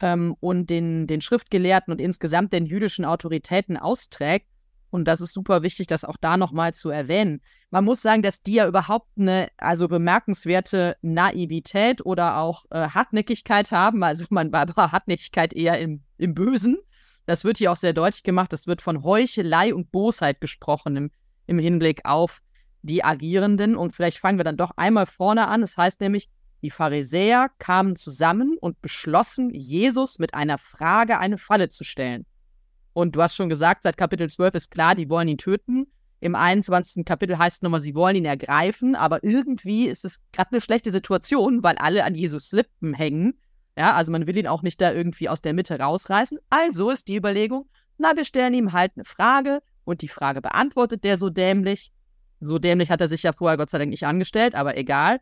ähm, 0.00 0.36
und 0.40 0.70
den, 0.70 1.06
den 1.06 1.20
Schriftgelehrten 1.20 1.92
und 1.92 2.00
insgesamt 2.00 2.52
den 2.52 2.66
jüdischen 2.66 3.04
Autoritäten 3.04 3.76
austrägt. 3.76 4.46
Und 4.92 5.06
das 5.06 5.22
ist 5.22 5.32
super 5.32 5.62
wichtig, 5.62 5.86
das 5.86 6.04
auch 6.04 6.18
da 6.20 6.36
nochmal 6.36 6.74
zu 6.74 6.90
erwähnen. 6.90 7.40
Man 7.70 7.82
muss 7.82 8.02
sagen, 8.02 8.20
dass 8.20 8.42
die 8.42 8.56
ja 8.56 8.68
überhaupt 8.68 9.08
eine 9.16 9.48
also 9.56 9.88
bemerkenswerte 9.88 10.98
Naivität 11.00 12.04
oder 12.04 12.36
auch 12.36 12.66
äh, 12.70 12.88
Hartnäckigkeit 12.88 13.72
haben. 13.72 14.04
Also 14.04 14.26
man 14.28 14.52
war 14.52 14.66
bei 14.66 14.82
Hartnäckigkeit 14.88 15.54
eher 15.54 15.78
im, 15.78 16.02
im 16.18 16.34
Bösen. 16.34 16.76
Das 17.24 17.42
wird 17.42 17.56
hier 17.56 17.72
auch 17.72 17.76
sehr 17.76 17.94
deutlich 17.94 18.22
gemacht. 18.22 18.52
Es 18.52 18.66
wird 18.66 18.82
von 18.82 19.02
Heuchelei 19.02 19.74
und 19.74 19.90
Bosheit 19.90 20.42
gesprochen 20.42 20.96
im, 20.96 21.10
im 21.46 21.58
Hinblick 21.58 22.04
auf 22.04 22.42
die 22.82 23.02
Agierenden. 23.02 23.76
Und 23.76 23.96
vielleicht 23.96 24.18
fangen 24.18 24.38
wir 24.38 24.44
dann 24.44 24.58
doch 24.58 24.72
einmal 24.76 25.06
vorne 25.06 25.48
an. 25.48 25.62
Es 25.62 25.70
das 25.70 25.78
heißt 25.78 26.00
nämlich, 26.02 26.28
die 26.60 26.70
Pharisäer 26.70 27.48
kamen 27.58 27.96
zusammen 27.96 28.58
und 28.60 28.82
beschlossen, 28.82 29.54
Jesus 29.54 30.18
mit 30.18 30.34
einer 30.34 30.58
Frage 30.58 31.18
eine 31.18 31.38
Falle 31.38 31.70
zu 31.70 31.82
stellen. 31.82 32.26
Und 32.92 33.16
du 33.16 33.22
hast 33.22 33.34
schon 33.34 33.48
gesagt, 33.48 33.82
seit 33.82 33.96
Kapitel 33.96 34.28
12 34.28 34.54
ist 34.54 34.70
klar, 34.70 34.94
die 34.94 35.08
wollen 35.08 35.28
ihn 35.28 35.38
töten. 35.38 35.86
Im 36.20 36.34
21. 36.34 37.04
Kapitel 37.04 37.38
heißt 37.38 37.56
es 37.56 37.62
nochmal, 37.62 37.80
sie 37.80 37.94
wollen 37.94 38.16
ihn 38.16 38.24
ergreifen, 38.24 38.94
aber 38.94 39.24
irgendwie 39.24 39.86
ist 39.86 40.04
es 40.04 40.20
gerade 40.32 40.52
eine 40.52 40.60
schlechte 40.60 40.92
Situation, 40.92 41.62
weil 41.62 41.76
alle 41.76 42.04
an 42.04 42.14
Jesus 42.14 42.52
Lippen 42.52 42.94
hängen. 42.94 43.38
Ja, 43.76 43.94
also 43.94 44.12
man 44.12 44.26
will 44.26 44.36
ihn 44.36 44.46
auch 44.46 44.62
nicht 44.62 44.80
da 44.80 44.92
irgendwie 44.92 45.28
aus 45.28 45.40
der 45.40 45.54
Mitte 45.54 45.78
rausreißen. 45.78 46.38
Also 46.50 46.90
ist 46.90 47.08
die 47.08 47.16
Überlegung, 47.16 47.68
na, 47.98 48.14
wir 48.14 48.24
stellen 48.24 48.54
ihm 48.54 48.72
halt 48.72 48.92
eine 48.94 49.04
Frage 49.04 49.62
und 49.84 50.02
die 50.02 50.08
Frage 50.08 50.40
beantwortet 50.40 51.02
der 51.04 51.16
so 51.16 51.30
dämlich. 51.30 51.92
So 52.40 52.58
dämlich 52.58 52.90
hat 52.90 53.00
er 53.00 53.08
sich 53.08 53.22
ja 53.22 53.32
vorher 53.32 53.56
Gott 53.56 53.70
sei 53.70 53.78
Dank 53.78 53.90
nicht 53.90 54.06
angestellt, 54.06 54.54
aber 54.54 54.76
egal 54.76 55.18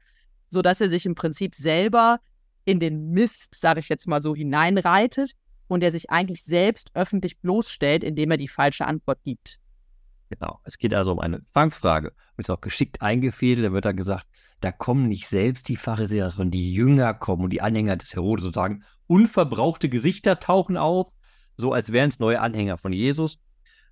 sodass 0.50 0.80
er 0.80 0.88
sich 0.88 1.06
im 1.06 1.14
Prinzip 1.14 1.54
selber 1.54 2.18
in 2.64 2.80
den 2.80 3.10
Mist, 3.10 3.54
sage 3.54 3.80
ich 3.80 3.88
jetzt 3.88 4.06
mal 4.06 4.22
so, 4.22 4.34
hineinreitet 4.34 5.32
und 5.70 5.82
er 5.82 5.92
sich 5.92 6.10
eigentlich 6.10 6.42
selbst 6.44 6.90
öffentlich 6.94 7.38
bloßstellt, 7.38 8.04
indem 8.04 8.30
er 8.30 8.36
die 8.36 8.48
falsche 8.48 8.86
Antwort 8.86 9.22
gibt. 9.24 9.58
Genau. 10.28 10.60
Es 10.64 10.78
geht 10.78 10.94
also 10.94 11.12
um 11.12 11.18
eine 11.18 11.42
Fangfrage. 11.50 12.08
Und 12.08 12.40
ist 12.40 12.50
auch 12.50 12.60
geschickt 12.60 13.02
eingefädelt. 13.02 13.66
Da 13.66 13.72
wird 13.72 13.84
dann 13.84 13.96
gesagt, 13.96 14.26
da 14.60 14.70
kommen 14.70 15.08
nicht 15.08 15.26
selbst 15.26 15.68
die 15.68 15.76
Pharisäer, 15.76 16.30
sondern 16.30 16.52
die 16.52 16.72
Jünger 16.72 17.14
kommen 17.14 17.44
und 17.44 17.50
die 17.50 17.62
Anhänger 17.62 17.96
des 17.96 18.14
Herodes 18.14 18.44
sozusagen. 18.44 18.84
Unverbrauchte 19.06 19.88
Gesichter 19.88 20.38
tauchen 20.38 20.76
auf, 20.76 21.12
so 21.56 21.72
als 21.72 21.90
wären 21.92 22.10
es 22.10 22.20
neue 22.20 22.40
Anhänger 22.40 22.76
von 22.76 22.92
Jesus. 22.92 23.38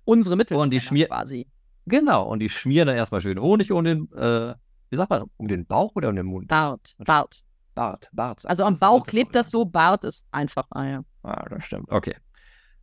Unsere 0.05 0.37
Mittel 0.37 0.57
und 0.57 0.71
die 0.71 0.81
schmieren 0.81 1.09
quasi. 1.09 1.47
Genau. 1.85 2.27
Und 2.27 2.39
die 2.39 2.49
schmieren 2.49 2.87
dann 2.87 2.95
erstmal 2.95 3.21
schön 3.21 3.39
Honig 3.39 3.71
um 3.71 3.83
den 3.83 4.11
äh, 4.13 4.53
wie 4.89 4.95
sagt 4.95 5.09
man, 5.09 5.25
um 5.37 5.47
den 5.47 5.65
Bauch 5.65 5.91
oder 5.95 6.09
um 6.09 6.15
den 6.15 6.25
Mund? 6.25 6.47
Bart. 6.47 6.95
Bart. 6.97 7.43
Bart, 7.75 8.09
Bart. 8.11 8.45
Also 8.45 8.63
am 8.63 8.77
Bauch 8.77 9.05
klebt 9.05 9.35
das 9.35 9.51
so, 9.51 9.63
Bart 9.65 10.03
ist 10.03 10.25
einfach, 10.31 10.67
ah 10.71 10.85
ja. 10.85 11.01
Ah, 11.29 11.47
das 11.47 11.65
stimmt. 11.65 11.91
Okay. 11.91 12.15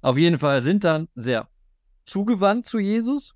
Auf 0.03 0.17
jeden 0.17 0.39
Fall 0.39 0.63
sind 0.63 0.85
dann 0.85 1.09
sehr 1.17 1.49
zugewandt 2.05 2.67
zu 2.67 2.79
Jesus. 2.79 3.35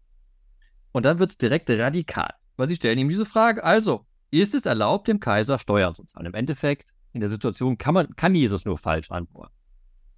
Und 0.92 1.05
dann 1.05 1.18
wird 1.18 1.31
es 1.31 1.38
direkt 1.38 1.68
radikal, 1.68 2.33
weil 2.57 2.68
sie 2.68 2.77
stellen 2.77 2.99
ihm 2.99 3.09
diese 3.09 3.25
Frage. 3.25 3.64
Also, 3.64 4.07
ist 4.31 4.55
es 4.55 4.66
erlaubt, 4.66 5.09
dem 5.09 5.18
Kaiser 5.18 5.59
Steuern 5.59 5.94
zu 5.94 6.05
zahlen? 6.05 6.27
Im 6.27 6.35
Endeffekt, 6.35 6.92
in 7.12 7.20
der 7.20 7.29
Situation 7.29 7.77
kann, 7.77 7.94
man, 7.94 8.14
kann 8.14 8.35
Jesus 8.35 8.64
nur 8.64 8.79
falsch 8.79 9.11
antworten. 9.11 9.55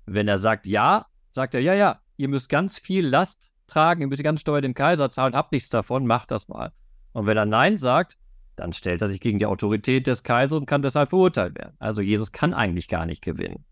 Wenn 0.05 0.29
er 0.29 0.39
sagt 0.39 0.67
ja, 0.67 1.07
sagt 1.31 1.55
er, 1.55 1.63
ja, 1.63 1.73
ja, 1.73 2.01
ihr 2.19 2.29
müsst 2.29 2.51
ganz 2.51 2.79
viel 2.79 3.07
Last 3.07 3.51
tragen, 3.67 4.03
ihr 4.03 4.07
müsst 4.09 4.19
die 4.19 4.25
ganze 4.25 4.43
Steuer 4.43 4.61
dem 4.61 4.75
Kaiser 4.75 5.09
zahlen, 5.09 5.35
habt 5.35 5.53
nichts 5.53 5.71
davon, 5.71 6.07
macht 6.07 6.31
das 6.31 6.49
mal. 6.49 6.73
Und 7.13 7.27
wenn 7.27 7.39
er 7.39 7.47
nein 7.47 7.79
sagt, 7.79 8.19
dann 8.57 8.75
stellt 8.75 9.01
er 9.01 9.09
sich 9.09 9.21
gegen 9.21 9.39
die 9.39 9.47
Autorität 9.47 10.07
des 10.07 10.23
Kaisers 10.23 10.59
und 10.59 10.67
kann 10.67 10.83
deshalb 10.83 11.09
verurteilt 11.09 11.57
werden. 11.57 11.77
Also 11.79 12.03
Jesus 12.03 12.33
kann 12.33 12.53
eigentlich 12.53 12.89
gar 12.89 13.07
nicht 13.07 13.23
gewinnen. 13.23 13.65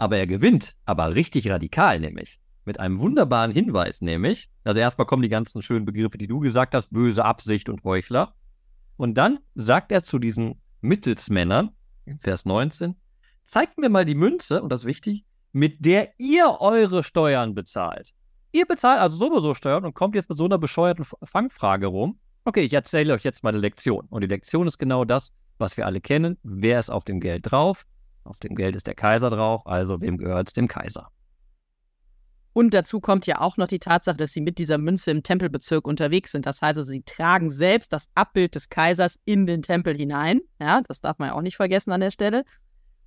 Aber 0.00 0.16
er 0.16 0.26
gewinnt, 0.26 0.74
aber 0.84 1.14
richtig 1.14 1.50
radikal 1.50 2.00
nämlich. 2.00 2.40
Mit 2.64 2.80
einem 2.80 2.98
wunderbaren 2.98 3.52
Hinweis 3.52 4.00
nämlich. 4.00 4.48
Also 4.64 4.80
erstmal 4.80 5.06
kommen 5.06 5.22
die 5.22 5.28
ganzen 5.28 5.62
schönen 5.62 5.84
Begriffe, 5.84 6.18
die 6.18 6.26
du 6.26 6.40
gesagt 6.40 6.74
hast, 6.74 6.90
böse 6.90 7.24
Absicht 7.24 7.68
und 7.68 7.84
Heuchler. 7.84 8.34
Und 8.96 9.14
dann 9.14 9.38
sagt 9.54 9.92
er 9.92 10.02
zu 10.02 10.18
diesen 10.18 10.60
Mittelsmännern, 10.80 11.70
Vers 12.20 12.44
19, 12.44 12.96
zeigt 13.44 13.78
mir 13.78 13.88
mal 13.88 14.04
die 14.04 14.14
Münze, 14.14 14.62
und 14.62 14.70
das 14.70 14.80
ist 14.80 14.86
wichtig, 14.86 15.24
mit 15.52 15.84
der 15.84 16.14
ihr 16.18 16.56
eure 16.60 17.04
Steuern 17.04 17.54
bezahlt. 17.54 18.12
Ihr 18.52 18.66
bezahlt 18.66 19.00
also 19.00 19.16
sowieso 19.16 19.54
Steuern 19.54 19.84
und 19.84 19.94
kommt 19.94 20.14
jetzt 20.14 20.28
mit 20.28 20.38
so 20.38 20.46
einer 20.46 20.58
bescheuerten 20.58 21.04
Fangfrage 21.24 21.86
rum 21.86 22.18
okay, 22.44 22.62
ich 22.62 22.72
erzähle 22.72 23.14
euch 23.14 23.24
jetzt 23.24 23.42
mal 23.42 23.50
eine 23.50 23.58
Lektion. 23.58 24.06
Und 24.10 24.22
die 24.22 24.28
Lektion 24.28 24.66
ist 24.66 24.78
genau 24.78 25.04
das, 25.04 25.32
was 25.58 25.76
wir 25.76 25.86
alle 25.86 26.00
kennen. 26.00 26.38
Wer 26.42 26.78
ist 26.78 26.90
auf 26.90 27.04
dem 27.04 27.20
Geld 27.20 27.50
drauf? 27.50 27.86
Auf 28.24 28.38
dem 28.40 28.54
Geld 28.54 28.76
ist 28.76 28.86
der 28.86 28.94
Kaiser 28.94 29.30
drauf, 29.30 29.66
also 29.66 30.00
wem 30.00 30.18
gehört 30.18 30.48
es 30.48 30.52
dem 30.52 30.68
Kaiser? 30.68 31.08
Und 32.52 32.74
dazu 32.74 33.00
kommt 33.00 33.26
ja 33.26 33.40
auch 33.40 33.56
noch 33.56 33.68
die 33.68 33.78
Tatsache, 33.78 34.16
dass 34.16 34.32
sie 34.32 34.40
mit 34.40 34.58
dieser 34.58 34.76
Münze 34.76 35.10
im 35.12 35.22
Tempelbezirk 35.22 35.86
unterwegs 35.86 36.32
sind. 36.32 36.46
Das 36.46 36.60
heißt, 36.60 36.78
also, 36.78 36.90
sie 36.90 37.02
tragen 37.02 37.50
selbst 37.50 37.92
das 37.92 38.06
Abbild 38.14 38.54
des 38.54 38.68
Kaisers 38.68 39.20
in 39.24 39.46
den 39.46 39.62
Tempel 39.62 39.96
hinein. 39.96 40.40
Ja, 40.60 40.82
das 40.88 41.00
darf 41.00 41.18
man 41.18 41.28
ja 41.28 41.34
auch 41.34 41.42
nicht 41.42 41.56
vergessen 41.56 41.92
an 41.92 42.00
der 42.00 42.10
Stelle. 42.10 42.44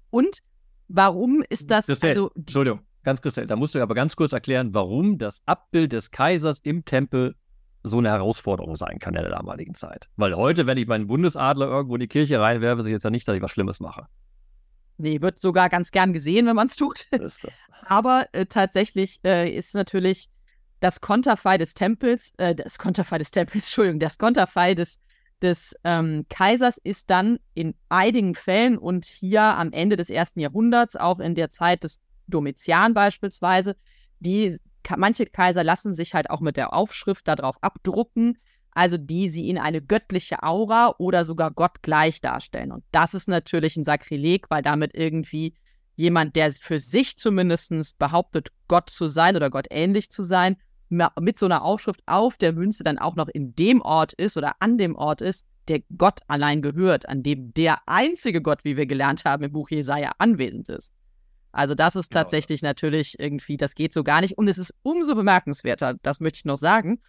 Und 0.09 0.39
warum 0.87 1.43
ist 1.49 1.69
das? 1.69 1.87
Christel, 1.87 2.09
also, 2.09 2.31
Entschuldigung, 2.35 2.81
ganz 3.03 3.21
Christel, 3.21 3.45
da 3.45 3.57
musst 3.57 3.75
du 3.75 3.81
aber 3.81 3.95
ganz 3.95 4.15
kurz 4.15 4.31
erklären, 4.31 4.73
warum 4.73 5.17
das 5.17 5.41
Abbild 5.45 5.91
des 5.91 6.11
Kaisers 6.11 6.59
im 6.59 6.85
Tempel 6.85 7.35
so 7.83 7.97
eine 7.97 8.09
Herausforderung 8.09 8.77
sein 8.77 8.97
kann 8.99 9.13
in 9.15 9.23
der 9.23 9.31
damaligen 9.31 9.75
Zeit. 9.75 10.09
Weil 10.15 10.35
heute, 10.35 10.67
wenn 10.67 10.77
ich 10.77 10.87
meinen 10.87 11.07
Bundesadler 11.07 11.67
irgendwo 11.67 11.95
in 11.95 11.99
die 11.99 12.07
Kirche 12.07 12.39
reinwerfe, 12.39 12.83
ist 12.83 12.89
jetzt 12.89 13.03
ja 13.03 13.09
nicht, 13.09 13.27
dass 13.27 13.35
ich 13.35 13.41
was 13.41 13.51
Schlimmes 13.51 13.81
mache. 13.81 14.07
Nee, 15.03 15.19
wird 15.19 15.41
sogar 15.41 15.67
ganz 15.67 15.91
gern 15.91 16.13
gesehen, 16.13 16.45
wenn 16.45 16.55
man 16.55 16.67
es 16.67 16.77
tut. 16.77 17.07
Aber 17.85 18.25
äh, 18.31 18.45
tatsächlich 18.45 19.19
äh, 19.25 19.53
ist 19.53 19.75
natürlich 19.75 20.29
das 20.79 21.01
Konterfei 21.01 21.57
des 21.57 21.73
Tempels, 21.73 22.31
äh, 22.37 22.55
das 22.55 22.77
Konterfei 22.77 23.17
des 23.17 23.31
Tempels, 23.31 23.65
Entschuldigung, 23.65 23.99
das 23.99 24.17
Konterfei 24.17 24.75
des, 24.75 25.01
des 25.41 25.75
ähm, 25.83 26.25
Kaisers 26.29 26.77
ist 26.77 27.09
dann 27.09 27.39
in 27.53 27.75
einigen 27.89 28.33
Fällen 28.33 28.77
und 28.77 29.03
hier 29.03 29.41
am 29.41 29.73
Ende 29.73 29.97
des 29.97 30.09
ersten 30.09 30.39
Jahrhunderts, 30.39 30.95
auch 30.95 31.19
in 31.19 31.35
der 31.35 31.49
Zeit 31.49 31.83
des 31.83 31.99
Domitian 32.27 32.93
beispielsweise, 32.93 33.75
die 34.21 34.57
manche 34.95 35.25
Kaiser 35.25 35.65
lassen 35.65 35.93
sich 35.93 36.13
halt 36.13 36.29
auch 36.29 36.39
mit 36.39 36.55
der 36.55 36.71
Aufschrift 36.71 37.27
darauf 37.27 37.61
abdrucken, 37.61 38.37
also 38.75 38.97
die 38.97 39.29
sie 39.29 39.49
in 39.49 39.57
eine 39.57 39.81
göttliche 39.81 40.43
Aura 40.43 40.95
oder 40.97 41.25
sogar 41.25 41.51
Gott 41.51 41.81
gleich 41.81 42.21
darstellen. 42.21 42.71
Und 42.71 42.83
das 42.91 43.13
ist 43.13 43.27
natürlich 43.27 43.77
ein 43.77 43.83
Sakrileg, 43.83 44.49
weil 44.49 44.61
damit 44.61 44.95
irgendwie 44.95 45.55
jemand, 45.95 46.35
der 46.35 46.51
für 46.51 46.79
sich 46.79 47.17
zumindest 47.17 47.97
behauptet, 47.99 48.49
Gott 48.67 48.89
zu 48.89 49.07
sein 49.07 49.35
oder 49.35 49.49
Gott 49.49 49.67
ähnlich 49.69 50.09
zu 50.09 50.23
sein, 50.23 50.57
mit 51.19 51.37
so 51.39 51.45
einer 51.45 51.63
Aufschrift 51.63 52.01
auf 52.05 52.37
der 52.37 52.53
Münze 52.53 52.83
dann 52.83 52.99
auch 52.99 53.15
noch 53.15 53.27
in 53.27 53.55
dem 53.55 53.81
Ort 53.81 54.13
ist 54.13 54.37
oder 54.37 54.53
an 54.59 54.77
dem 54.77 54.95
Ort 54.95 55.21
ist, 55.21 55.45
der 55.67 55.81
Gott 55.97 56.19
allein 56.27 56.61
gehört, 56.61 57.07
an 57.07 57.23
dem 57.23 57.53
der 57.53 57.79
einzige 57.87 58.41
Gott, 58.41 58.63
wie 58.63 58.77
wir 58.77 58.85
gelernt 58.85 59.25
haben 59.25 59.43
im 59.43 59.51
Buch 59.51 59.69
Jesaja, 59.69 60.11
anwesend 60.17 60.69
ist. 60.69 60.91
Also 61.51 61.75
das 61.75 61.95
ist 61.95 62.11
genau. 62.11 62.23
tatsächlich 62.23 62.61
natürlich 62.63 63.19
irgendwie, 63.19 63.57
das 63.57 63.75
geht 63.75 63.93
so 63.93 64.03
gar 64.03 64.21
nicht. 64.21 64.37
Und 64.37 64.47
es 64.47 64.57
ist 64.57 64.73
umso 64.81 65.15
bemerkenswerter, 65.15 65.95
das 66.01 66.19
möchte 66.19 66.37
ich 66.39 66.45
noch 66.45 66.57
sagen, 66.57 66.99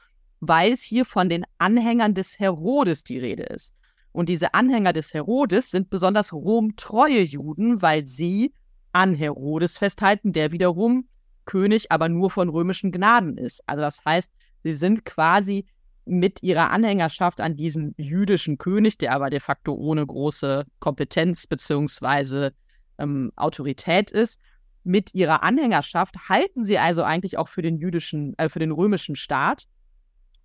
weil 0.48 0.72
es 0.72 0.82
hier 0.82 1.04
von 1.04 1.28
den 1.28 1.44
Anhängern 1.58 2.14
des 2.14 2.38
Herodes 2.38 3.04
die 3.04 3.18
Rede 3.18 3.44
ist. 3.44 3.74
Und 4.12 4.28
diese 4.28 4.54
Anhänger 4.54 4.92
des 4.92 5.12
Herodes 5.12 5.70
sind 5.70 5.90
besonders 5.90 6.32
romtreue 6.32 7.22
Juden, 7.22 7.82
weil 7.82 8.06
sie 8.06 8.52
an 8.92 9.14
Herodes 9.14 9.78
festhalten, 9.78 10.32
der 10.32 10.52
wiederum 10.52 11.08
König, 11.46 11.90
aber 11.90 12.08
nur 12.08 12.30
von 12.30 12.48
römischen 12.48 12.92
Gnaden 12.92 13.36
ist. 13.36 13.62
Also 13.66 13.82
das 13.82 14.04
heißt, 14.04 14.32
sie 14.62 14.74
sind 14.74 15.04
quasi 15.04 15.66
mit 16.06 16.42
ihrer 16.42 16.70
Anhängerschaft 16.70 17.40
an 17.40 17.56
diesen 17.56 17.94
jüdischen 17.96 18.58
König, 18.58 18.98
der 18.98 19.12
aber 19.12 19.30
de 19.30 19.40
facto 19.40 19.74
ohne 19.74 20.06
große 20.06 20.64
Kompetenz 20.78 21.46
beziehungsweise 21.46 22.52
ähm, 22.98 23.32
Autorität 23.36 24.10
ist, 24.10 24.38
mit 24.84 25.14
ihrer 25.14 25.42
Anhängerschaft 25.42 26.28
halten 26.28 26.64
sie 26.64 26.78
also 26.78 27.02
eigentlich 27.02 27.38
auch 27.38 27.48
für 27.48 27.62
den 27.62 27.78
jüdischen, 27.78 28.38
äh, 28.38 28.48
für 28.48 28.58
den 28.58 28.70
römischen 28.70 29.16
Staat. 29.16 29.66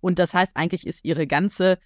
Und 0.00 0.18
das 0.18 0.34
heißt, 0.34 0.56
eigentlich 0.56 0.86
ist 0.86 1.04
ihre 1.04 1.26
ganze, 1.26 1.78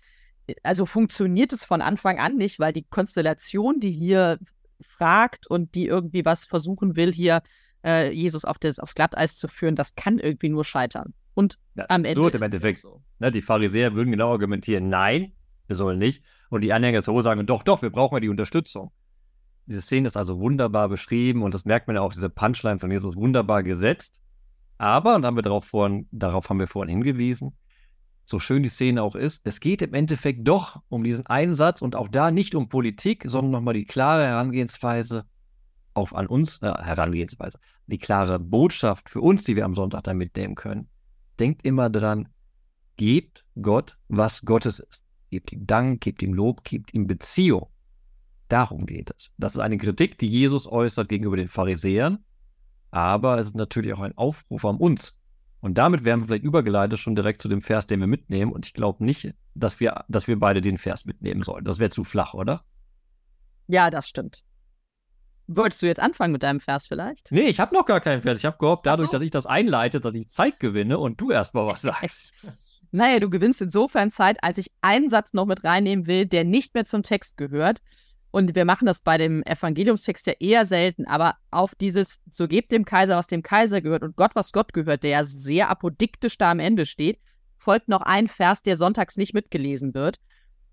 also 0.63 0.87
funktioniert 0.87 1.53
es 1.53 1.65
von 1.65 1.81
Anfang 1.83 2.19
an 2.19 2.37
nicht, 2.37 2.59
weil 2.59 2.73
die 2.73 2.85
Konstellation, 2.85 3.81
die 3.81 3.91
hier 3.91 4.39
fragt 4.81 5.47
und 5.47 5.75
die 5.75 5.87
irgendwie 5.87 6.25
was 6.25 6.45
versuchen 6.47 6.97
will, 6.97 7.13
hier 7.13 7.43
äh, 7.85 8.11
Jesus 8.13 8.45
auf 8.45 8.59
das, 8.59 8.79
aufs 8.79 8.95
Glatteis 8.95 9.37
zu 9.37 9.49
führen, 9.49 9.77
das 9.77 9.95
kann 9.95 10.19
irgendwie 10.19 10.49
nur 10.49 10.65
scheitern. 10.65 11.15
Und 11.35 11.59
ja, 11.75 11.87
am 11.89 12.05
Ende. 12.05 12.21
So 12.21 12.29
im 12.29 12.43
Endeffekt 12.43 12.79
so. 12.79 13.03
Ne, 13.19 13.31
die 13.31 13.43
Pharisäer 13.43 13.95
würden 13.95 14.11
genau 14.11 14.33
argumentieren, 14.33 14.89
nein, 14.89 15.33
wir 15.67 15.77
sollen 15.77 15.99
nicht. 15.99 16.23
Und 16.51 16.63
die 16.63 16.73
Anhänger 16.73 17.03
so 17.03 17.21
sagen, 17.21 17.45
doch, 17.47 17.63
doch, 17.63 17.83
wir 17.83 17.91
brauchen 17.91 18.15
ja 18.15 18.21
die 18.21 18.29
Unterstützung. 18.29 18.93
Diese 19.67 19.81
Szene 19.81 20.07
ist 20.07 20.17
also 20.17 20.39
wunderbar 20.39 20.89
beschrieben 20.89 21.43
und 21.43 21.55
das 21.55 21.65
merkt 21.65 21.87
man 21.87 21.97
ja 21.97 22.03
auch, 22.03 22.13
diese 22.13 22.29
Punchline 22.29 22.79
von 22.79 22.91
Jesus 22.91 23.17
wunderbar 23.17 23.63
gesetzt. 23.63 24.21
Aber, 24.77 25.15
und 25.15 25.25
haben 25.25 25.37
wir 25.37 25.43
darauf, 25.43 25.65
vorhin, 25.65 26.07
darauf 26.11 26.51
haben 26.51 26.59
wir 26.59 26.67
vorhin 26.67 26.91
hingewiesen, 26.91 27.57
so 28.25 28.39
schön 28.39 28.63
die 28.63 28.69
Szene 28.69 29.03
auch 29.03 29.15
ist, 29.15 29.43
es 29.45 29.61
geht 29.61 29.83
im 29.83 29.95
Endeffekt 29.95 30.47
doch 30.49 30.83
um 30.89 31.05
diesen 31.05 31.27
Einsatz 31.27 31.83
und 31.83 31.95
auch 31.97 32.09
da 32.09 32.31
nicht 32.31 32.55
um 32.55 32.69
Politik, 32.69 33.25
sondern 33.27 33.53
nochmal 33.53 33.75
die 33.75 33.85
klare 33.85 34.25
Herangehensweise 34.27 35.25
auf 35.93 36.15
an 36.15 36.27
uns, 36.27 36.59
äh, 36.63 36.73
Herangehensweise, 36.73 37.59
die 37.87 37.99
klare 37.99 38.39
Botschaft 38.39 39.11
für 39.11 39.21
uns, 39.21 39.45
die 39.45 39.57
wir 39.57 39.65
am 39.65 39.75
Sonntag 39.75 40.03
da 40.05 40.15
mitnehmen 40.15 40.55
können. 40.55 40.89
denkt 41.39 41.65
immer 41.65 41.91
dran, 41.91 42.29
gebt 42.97 43.45
Gott, 43.61 43.97
was 44.09 44.43
Gottes 44.43 44.79
ist. 44.79 45.05
Gebt 45.31 45.53
ihm 45.53 45.67
Dank, 45.67 46.01
gebt 46.01 46.23
ihm 46.23 46.33
Lob, 46.33 46.63
gebt 46.65 46.95
ihm 46.95 47.07
Beziehung. 47.07 47.69
Darum 48.49 48.87
geht 48.87 49.11
es. 49.17 49.31
Das 49.37 49.55
ist 49.55 49.61
eine 49.61 49.79
Kritik, 49.79 50.19
die 50.19 50.29
Jesus 50.29 50.67
äußert 50.67 51.09
gegenüber 51.09 51.37
den 51.37 51.49
Pharisäern, 51.49 52.25
aber 52.91 53.39
es 53.39 53.49
ist 53.49 53.57
natürlich 53.57 53.93
auch 53.95 54.01
ein 54.01 54.17
Aufruf 54.17 54.65
an 54.65 54.77
uns. 54.77 55.19
Und 55.65 55.79
damit 55.79 56.05
wären 56.05 56.21
wir 56.21 56.27
vielleicht 56.27 56.45
übergeleitet 56.45 56.99
schon 56.99 57.17
direkt 57.17 57.41
zu 57.41 57.49
dem 57.49 57.63
Vers, 57.63 57.87
den 57.87 57.99
wir 57.99 58.07
mitnehmen. 58.07 58.53
Und 58.53 58.67
ich 58.67 58.75
glaube 58.75 59.03
nicht, 59.03 59.33
dass 59.55 59.81
wir, 59.81 60.05
dass 60.09 60.29
wir 60.29 60.39
beide 60.39 60.61
den 60.61 60.77
Vers 60.77 61.07
mitnehmen 61.07 61.43
sollen. 61.43 61.65
Das 61.65 61.79
wäre 61.79 61.89
zu 61.89 62.05
flach, 62.05 62.35
oder? 62.35 62.67
Ja, 63.67 63.89
das 63.89 64.07
stimmt. 64.07 64.45
Wolltest 65.47 65.81
du 65.81 65.87
jetzt 65.87 66.01
anfangen 66.01 66.33
mit 66.33 66.43
deinem 66.43 66.61
Vers 66.61 66.87
vielleicht? 66.87 67.33
Nee, 67.33 67.47
ich 67.47 67.61
habe 67.61 67.75
noch 67.75 67.87
gar 67.87 68.01
keinen 68.01 68.21
Vers. 68.21 68.41
Ich 68.41 68.45
habe 68.45 68.59
gehofft, 68.59 68.85
dadurch, 68.85 69.07
so. 69.07 69.13
dass 69.13 69.23
ich 69.23 69.31
das 69.31 69.47
einleite, 69.47 70.03
dass 70.03 70.13
ich 70.13 70.29
Zeit 70.29 70.61
gewinne 70.61 70.99
und 70.99 71.19
du 71.19 71.31
erstmal 71.31 71.67
was 71.67 71.81
sagst. 71.81 72.35
Naja, 72.91 73.19
du 73.19 73.31
gewinnst 73.31 73.63
insofern 73.63 74.11
Zeit, 74.11 74.37
als 74.45 74.59
ich 74.59 74.67
einen 74.83 75.09
Satz 75.09 75.33
noch 75.33 75.47
mit 75.47 75.65
reinnehmen 75.65 76.07
will, 76.07 76.27
der 76.27 76.45
nicht 76.45 76.75
mehr 76.75 76.85
zum 76.85 77.03
Text 77.03 77.39
gehört. 77.39 77.81
Und 78.35 78.57
wir 78.57 78.65
machen 78.65 78.87
das 78.87 79.01
bei 79.01 79.17
dem 79.17 79.45
Evangeliumstext 79.45 80.27
ja 80.27 80.33
eher 80.41 80.67
selten, 80.67 81.07
aber 81.07 81.37
auf 81.53 81.77
dieses, 81.77 82.21
so 82.33 82.49
gebt 82.49 82.73
dem 82.73 82.85
Kaiser, 82.85 83.15
was 83.17 83.29
dem 83.29 83.45
Kaiser 83.45 83.81
gehört 83.81 84.03
und 84.03 84.17
Gott, 84.17 84.35
was 84.35 84.51
Gott 84.51 84.73
gehört, 84.73 85.05
der 85.05 85.11
ja 85.11 85.23
sehr 85.23 85.71
apodiktisch 85.71 86.37
da 86.37 86.51
am 86.51 86.59
Ende 86.59 86.85
steht, 86.85 87.21
folgt 87.57 87.87
noch 87.87 88.01
ein 88.01 88.27
Vers, 88.27 88.63
der 88.63 88.77
sonntags 88.77 89.17
nicht 89.17 89.35
mitgelesen 89.35 89.95
wird. 89.95 90.19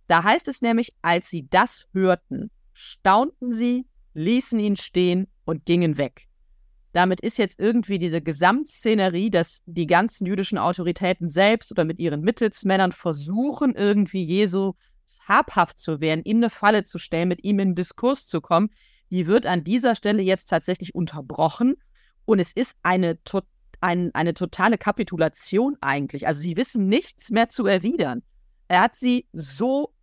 Da 0.07 0.23
heißt 0.23 0.47
es 0.47 0.63
nämlich, 0.63 0.95
als 1.03 1.29
sie 1.29 1.49
das 1.51 1.85
hörten, 1.93 2.49
staunten 2.73 3.53
sie, 3.53 3.85
ließen 4.15 4.59
ihn 4.59 4.75
stehen 4.75 5.27
und 5.45 5.63
gingen 5.65 5.99
weg. 5.99 6.29
Damit 6.93 7.21
ist 7.21 7.37
jetzt 7.37 7.59
irgendwie 7.59 7.99
diese 7.99 8.23
Gesamtszenerie, 8.23 9.29
dass 9.29 9.61
die 9.67 9.85
ganzen 9.85 10.25
jüdischen 10.25 10.57
Autoritäten 10.57 11.29
selbst 11.29 11.71
oder 11.71 11.85
mit 11.85 11.99
ihren 11.99 12.21
Mittelsmännern 12.21 12.91
versuchen, 12.91 13.75
irgendwie 13.75 14.23
Jesu 14.23 14.73
habhaft 15.27 15.79
zu 15.79 16.01
werden, 16.01 16.23
ihm 16.23 16.37
eine 16.37 16.49
Falle 16.49 16.83
zu 16.83 16.97
stellen, 16.97 17.27
mit 17.27 17.43
ihm 17.43 17.59
in 17.59 17.75
Diskurs 17.75 18.27
zu 18.27 18.41
kommen, 18.41 18.69
die 19.09 19.27
wird 19.27 19.45
an 19.45 19.63
dieser 19.63 19.95
Stelle 19.95 20.21
jetzt 20.21 20.49
tatsächlich 20.49 20.95
unterbrochen. 20.95 21.75
Und 22.25 22.39
es 22.39 22.53
ist 22.53 22.77
eine, 22.81 23.21
to 23.23 23.41
ein, 23.81 24.13
eine 24.13 24.33
totale 24.33 24.77
Kapitulation 24.77 25.75
eigentlich. 25.81 26.27
Also 26.27 26.41
sie 26.41 26.55
wissen 26.55 26.87
nichts 26.87 27.29
mehr 27.29 27.49
zu 27.49 27.65
erwidern. 27.65 28.23
Er 28.67 28.81
hat 28.81 28.95
sie 28.95 29.27
so 29.33 29.93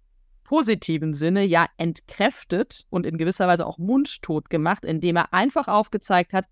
positiven 0.44 1.14
Sinne 1.14 1.44
ja 1.44 1.66
entkräftet 1.76 2.86
und 2.90 3.06
in 3.06 3.18
gewisser 3.18 3.46
Weise 3.46 3.66
auch 3.66 3.78
mundtot 3.78 4.50
gemacht, 4.50 4.84
indem 4.84 5.16
er 5.16 5.32
einfach 5.32 5.68
aufgezeigt 5.68 6.32
hat, 6.32 6.46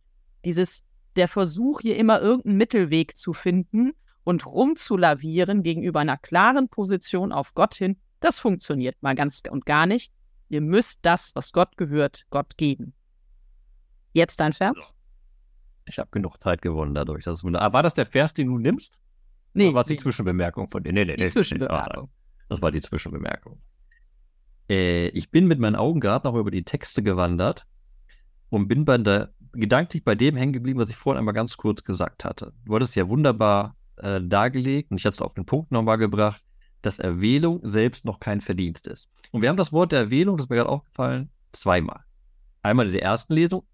dieses, 0.44 0.82
der 1.16 1.28
Versuch, 1.28 1.80
hier 1.80 1.96
immer 1.96 2.20
irgendeinen 2.20 2.58
Mittelweg 2.58 3.16
zu 3.16 3.32
finden 3.32 3.92
und 4.22 4.44
rumzulavieren 4.46 5.62
gegenüber 5.62 6.00
einer 6.00 6.18
klaren 6.18 6.68
Position 6.68 7.32
auf 7.32 7.54
Gott 7.54 7.74
hin, 7.74 7.98
das 8.20 8.38
funktioniert 8.38 9.02
mal 9.02 9.14
ganz 9.14 9.42
und 9.50 9.66
gar 9.66 9.86
nicht. 9.86 10.12
Ihr 10.48 10.60
müsst 10.60 11.00
das, 11.02 11.32
was 11.34 11.52
Gott 11.52 11.76
gehört, 11.76 12.26
Gott 12.30 12.56
geben. 12.56 12.94
Jetzt 14.12 14.40
dein 14.40 14.52
Vers? 14.52 14.94
Ich 15.86 15.98
habe 15.98 16.08
genug 16.10 16.40
Zeit 16.40 16.62
gewonnen 16.62 16.94
dadurch. 16.94 17.24
Das 17.24 17.44
Aber 17.44 17.72
war 17.72 17.82
das 17.82 17.94
der 17.94 18.06
Vers, 18.06 18.34
den 18.34 18.48
du 18.48 18.58
nimmst? 18.58 18.98
Nee. 19.54 19.66
Oder 19.68 19.74
war 19.74 19.82
es 19.82 19.88
nee. 19.88 19.96
die 19.96 20.02
Zwischenbemerkung 20.02 20.68
von 20.68 20.82
dir? 20.82 20.92
Nee, 20.92 21.04
nee, 21.04 21.16
die 21.16 21.24
nee. 21.24 21.30
Zwischenbemerkung. 21.30 22.10
Das 22.48 22.62
war 22.62 22.70
die 22.70 22.80
Zwischenbemerkung. 22.80 23.60
Äh, 24.68 25.08
ich 25.08 25.30
bin 25.30 25.46
mit 25.46 25.58
meinen 25.58 25.76
Augen 25.76 26.00
gerade 26.00 26.26
noch 26.26 26.34
über 26.36 26.50
die 26.50 26.64
Texte 26.64 27.02
gewandert 27.02 27.66
und 28.50 28.68
bin 28.68 28.84
bei 28.84 28.98
der, 28.98 29.32
gedanklich 29.52 30.04
bei 30.04 30.14
dem 30.14 30.36
hängen 30.36 30.52
geblieben, 30.52 30.80
was 30.80 30.90
ich 30.90 30.96
vorhin 30.96 31.18
einmal 31.18 31.34
ganz 31.34 31.56
kurz 31.56 31.84
gesagt 31.84 32.24
hatte. 32.24 32.52
Du 32.64 32.74
hattest 32.74 32.96
ja 32.96 33.08
wunderbar 33.08 33.76
äh, 33.96 34.20
dargelegt 34.22 34.90
und 34.90 34.98
ich 34.98 35.04
hatte 35.04 35.14
es 35.14 35.22
auf 35.22 35.34
den 35.34 35.46
Punkt 35.46 35.72
nochmal 35.72 35.98
gebracht, 35.98 36.42
dass 36.86 36.98
Erwählung 36.98 37.60
selbst 37.62 38.04
noch 38.04 38.20
kein 38.20 38.40
Verdienst 38.40 38.86
ist. 38.86 39.08
Und 39.32 39.42
wir 39.42 39.48
haben 39.48 39.56
das 39.56 39.72
Wort 39.72 39.92
der 39.92 40.00
Erwählung, 40.00 40.36
das 40.36 40.46
ist 40.46 40.50
mir 40.50 40.56
gerade 40.56 40.70
aufgefallen, 40.70 41.30
zweimal. 41.52 42.04
Einmal 42.62 42.86
in 42.86 42.92
der 42.92 43.02
ersten 43.02 43.34
Lesung, 43.34 43.66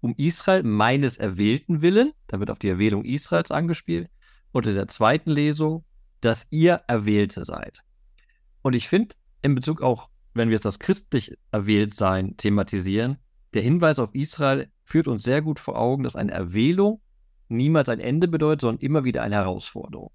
um 0.00 0.14
Israel 0.16 0.62
meines 0.62 1.18
Erwählten 1.18 1.82
willen, 1.82 2.12
da 2.28 2.38
wird 2.38 2.50
auf 2.50 2.58
die 2.58 2.68
Erwählung 2.68 3.04
Israels 3.04 3.50
angespielt, 3.50 4.08
und 4.52 4.66
in 4.66 4.74
der 4.74 4.88
zweiten 4.88 5.30
Lesung, 5.30 5.84
dass 6.20 6.46
ihr 6.50 6.82
Erwählte 6.86 7.44
seid. 7.44 7.82
Und 8.62 8.74
ich 8.74 8.88
finde, 8.88 9.14
in 9.40 9.54
Bezug 9.54 9.82
auch, 9.82 10.08
wenn 10.34 10.48
wir 10.48 10.54
jetzt 10.54 10.64
das 10.64 10.78
christlich 10.78 11.36
erwählt 11.50 11.94
sein 11.94 12.36
thematisieren, 12.36 13.18
der 13.54 13.62
Hinweis 13.62 13.98
auf 13.98 14.14
Israel 14.14 14.70
führt 14.84 15.08
uns 15.08 15.24
sehr 15.24 15.42
gut 15.42 15.58
vor 15.58 15.78
Augen, 15.78 16.04
dass 16.04 16.16
eine 16.16 16.32
Erwählung 16.32 17.00
niemals 17.48 17.88
ein 17.88 18.00
Ende 18.00 18.28
bedeutet, 18.28 18.62
sondern 18.62 18.80
immer 18.80 19.04
wieder 19.04 19.22
eine 19.22 19.36
Herausforderung. 19.36 20.12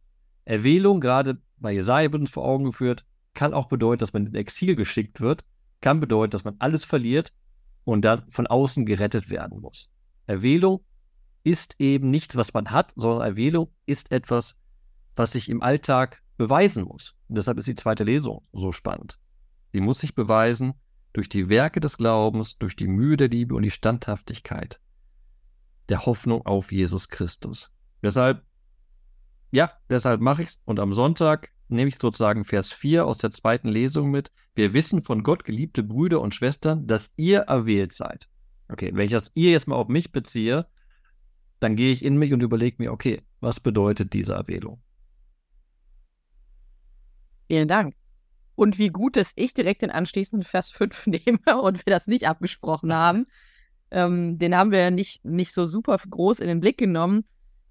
Erwählung, 0.47 1.01
gerade 1.01 1.41
bei 1.57 1.73
Jesaja 1.73 2.11
wird 2.11 2.21
uns 2.21 2.31
vor 2.31 2.45
Augen 2.45 2.65
geführt, 2.65 3.05
kann 3.33 3.53
auch 3.53 3.67
bedeuten, 3.67 3.99
dass 3.99 4.13
man 4.13 4.27
in 4.27 4.35
Exil 4.35 4.75
geschickt 4.75 5.19
wird, 5.19 5.43
kann 5.81 5.99
bedeuten, 5.99 6.31
dass 6.31 6.45
man 6.45 6.55
alles 6.59 6.85
verliert 6.85 7.33
und 7.83 8.03
dann 8.03 8.23
von 8.29 8.47
außen 8.47 8.85
gerettet 8.85 9.29
werden 9.29 9.59
muss. 9.59 9.89
Erwählung 10.25 10.85
ist 11.43 11.75
eben 11.79 12.09
nichts, 12.09 12.37
was 12.37 12.53
man 12.53 12.71
hat, 12.71 12.93
sondern 12.95 13.27
Erwählung 13.27 13.71
ist 13.85 14.11
etwas, 14.11 14.55
was 15.17 15.33
sich 15.33 15.49
im 15.49 15.61
Alltag 15.61 16.23
beweisen 16.37 16.85
muss. 16.85 17.17
Und 17.27 17.37
deshalb 17.37 17.57
ist 17.57 17.67
die 17.67 17.75
zweite 17.75 18.05
Lesung 18.05 18.45
so 18.53 18.71
spannend. 18.71 19.19
Sie 19.73 19.81
muss 19.81 19.99
sich 19.99 20.15
beweisen 20.15 20.75
durch 21.11 21.27
die 21.27 21.49
Werke 21.49 21.81
des 21.81 21.97
Glaubens, 21.97 22.57
durch 22.57 22.75
die 22.75 22.87
Mühe 22.87 23.17
der 23.17 23.27
Liebe 23.27 23.53
und 23.53 23.63
die 23.63 23.71
Standhaftigkeit 23.71 24.79
der 25.89 26.05
Hoffnung 26.05 26.45
auf 26.45 26.71
Jesus 26.71 27.09
Christus. 27.09 27.71
Deshalb, 28.01 28.46
ja, 29.51 29.71
deshalb 29.89 30.21
mache 30.21 30.43
ich 30.43 30.49
es. 30.49 30.61
Und 30.65 30.79
am 30.79 30.93
Sonntag 30.93 31.51
nehme 31.69 31.89
ich 31.89 31.97
sozusagen 31.99 32.45
Vers 32.45 32.71
4 32.71 33.05
aus 33.05 33.17
der 33.17 33.31
zweiten 33.31 33.67
Lesung 33.67 34.09
mit. 34.09 34.31
Wir 34.55 34.73
wissen 34.73 35.01
von 35.01 35.23
Gott, 35.23 35.43
geliebte 35.43 35.83
Brüder 35.83 36.21
und 36.21 36.33
Schwestern, 36.33 36.87
dass 36.87 37.13
ihr 37.17 37.39
erwählt 37.39 37.93
seid. 37.93 38.27
Okay, 38.69 38.91
wenn 38.93 39.05
ich 39.05 39.11
das 39.11 39.31
ihr 39.35 39.51
jetzt 39.51 39.67
mal 39.67 39.75
auf 39.75 39.87
mich 39.87 40.11
beziehe, 40.11 40.67
dann 41.59 41.75
gehe 41.75 41.91
ich 41.91 42.03
in 42.03 42.17
mich 42.17 42.33
und 42.33 42.41
überlege 42.41 42.77
mir, 42.79 42.91
okay, 42.91 43.21
was 43.39 43.59
bedeutet 43.59 44.13
diese 44.13 44.33
Erwählung? 44.33 44.81
Vielen 47.47 47.67
Dank. 47.67 47.95
Und 48.55 48.77
wie 48.77 48.89
gut, 48.89 49.15
dass 49.15 49.33
ich 49.35 49.53
direkt 49.53 49.83
den 49.83 49.91
anschließenden 49.91 50.43
Vers 50.43 50.71
5 50.71 51.07
nehme 51.07 51.61
und 51.61 51.85
wir 51.85 51.91
das 51.91 52.07
nicht 52.07 52.27
abgesprochen 52.27 52.93
haben. 52.93 53.27
Ähm, 53.89 54.37
den 54.37 54.55
haben 54.55 54.71
wir 54.71 54.91
nicht, 54.91 55.23
nicht 55.23 55.53
so 55.53 55.65
super 55.65 55.97
groß 55.97 56.39
in 56.39 56.47
den 56.47 56.59
Blick 56.59 56.77
genommen. 56.77 57.23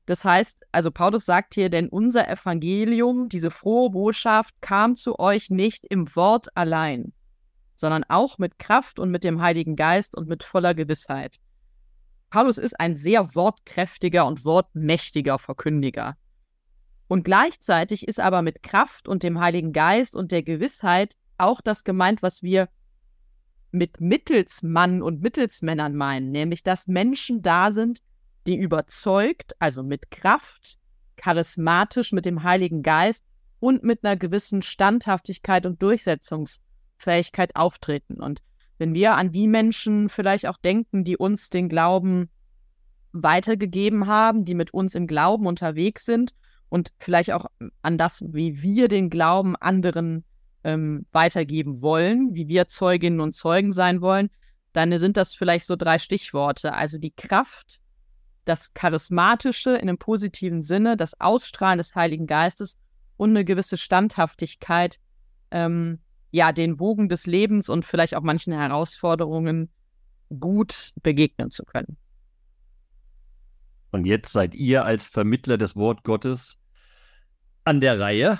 Das 0.06 0.24
heißt, 0.24 0.64
also 0.70 0.92
Paulus 0.92 1.26
sagt 1.26 1.54
hier, 1.54 1.68
denn 1.68 1.88
unser 1.88 2.28
Evangelium, 2.28 3.28
diese 3.28 3.50
frohe 3.50 3.90
Botschaft, 3.90 4.54
kam 4.60 4.94
zu 4.94 5.18
euch 5.18 5.50
nicht 5.50 5.84
im 5.86 6.14
Wort 6.14 6.56
allein, 6.56 7.12
sondern 7.74 8.04
auch 8.04 8.38
mit 8.38 8.58
Kraft 8.58 9.00
und 9.00 9.10
mit 9.10 9.24
dem 9.24 9.42
Heiligen 9.42 9.74
Geist 9.74 10.16
und 10.16 10.28
mit 10.28 10.44
voller 10.44 10.74
Gewissheit. 10.74 11.38
Paulus 12.30 12.58
ist 12.58 12.78
ein 12.78 12.96
sehr 12.96 13.34
wortkräftiger 13.34 14.26
und 14.26 14.44
wortmächtiger 14.44 15.38
Verkündiger. 15.38 16.16
Und 17.08 17.24
gleichzeitig 17.24 18.06
ist 18.06 18.20
aber 18.20 18.42
mit 18.42 18.62
Kraft 18.62 19.08
und 19.08 19.22
dem 19.22 19.40
Heiligen 19.40 19.72
Geist 19.72 20.16
und 20.16 20.32
der 20.32 20.42
Gewissheit 20.42 21.16
auch 21.38 21.60
das 21.60 21.84
gemeint, 21.84 22.22
was 22.22 22.42
wir 22.42 22.68
mit 23.70 24.00
Mittelsmann 24.00 25.02
und 25.02 25.20
Mittelsmännern 25.20 25.94
meinen, 25.94 26.30
nämlich 26.30 26.62
dass 26.62 26.86
Menschen 26.86 27.42
da 27.42 27.72
sind, 27.72 28.00
die 28.46 28.56
überzeugt, 28.56 29.54
also 29.58 29.82
mit 29.82 30.10
Kraft, 30.10 30.78
charismatisch 31.16 32.12
mit 32.12 32.26
dem 32.26 32.42
Heiligen 32.42 32.82
Geist 32.82 33.24
und 33.60 33.82
mit 33.82 34.04
einer 34.04 34.16
gewissen 34.16 34.62
Standhaftigkeit 34.62 35.66
und 35.66 35.82
Durchsetzungsfähigkeit 35.82 37.56
auftreten. 37.56 38.20
Und 38.20 38.42
wenn 38.78 38.94
wir 38.94 39.14
an 39.14 39.32
die 39.32 39.48
Menschen 39.48 40.08
vielleicht 40.08 40.46
auch 40.46 40.58
denken, 40.58 41.04
die 41.04 41.16
uns 41.16 41.50
den 41.50 41.68
Glauben 41.68 42.28
weitergegeben 43.12 44.06
haben, 44.06 44.44
die 44.44 44.54
mit 44.54 44.74
uns 44.74 44.94
im 44.94 45.06
Glauben 45.06 45.46
unterwegs 45.46 46.04
sind 46.04 46.32
und 46.68 46.92
vielleicht 46.98 47.32
auch 47.32 47.46
an 47.82 47.96
das, 47.96 48.22
wie 48.28 48.62
wir 48.62 48.88
den 48.88 49.08
Glauben 49.08 49.56
anderen 49.56 50.24
ähm, 50.64 51.06
weitergeben 51.12 51.80
wollen, 51.80 52.34
wie 52.34 52.48
wir 52.48 52.68
Zeuginnen 52.68 53.20
und 53.20 53.32
Zeugen 53.32 53.72
sein 53.72 54.00
wollen, 54.00 54.30
dann 54.72 54.96
sind 54.98 55.16
das 55.16 55.34
vielleicht 55.34 55.66
so 55.66 55.76
drei 55.76 55.98
Stichworte. 55.98 56.74
Also 56.74 56.98
die 56.98 57.12
Kraft, 57.12 57.80
das 58.46 58.72
Charismatische 58.74 59.70
in 59.70 59.88
einem 59.88 59.98
positiven 59.98 60.62
Sinne, 60.62 60.96
das 60.96 61.20
Ausstrahlen 61.20 61.78
des 61.78 61.94
Heiligen 61.94 62.26
Geistes 62.26 62.78
und 63.16 63.30
eine 63.30 63.44
gewisse 63.44 63.76
Standhaftigkeit, 63.76 64.98
ähm, 65.50 65.98
ja, 66.30 66.52
den 66.52 66.80
Wogen 66.80 67.08
des 67.08 67.26
Lebens 67.26 67.68
und 67.68 67.84
vielleicht 67.84 68.14
auch 68.14 68.22
manchen 68.22 68.52
Herausforderungen 68.52 69.70
gut 70.38 70.92
begegnen 71.02 71.50
zu 71.50 71.64
können. 71.64 71.96
Und 73.90 74.06
jetzt 74.06 74.32
seid 74.32 74.54
ihr 74.54 74.84
als 74.84 75.08
Vermittler 75.08 75.58
des 75.58 75.76
Wort 75.76 76.04
Gottes 76.04 76.56
an 77.64 77.80
der 77.80 77.98
Reihe. 77.98 78.38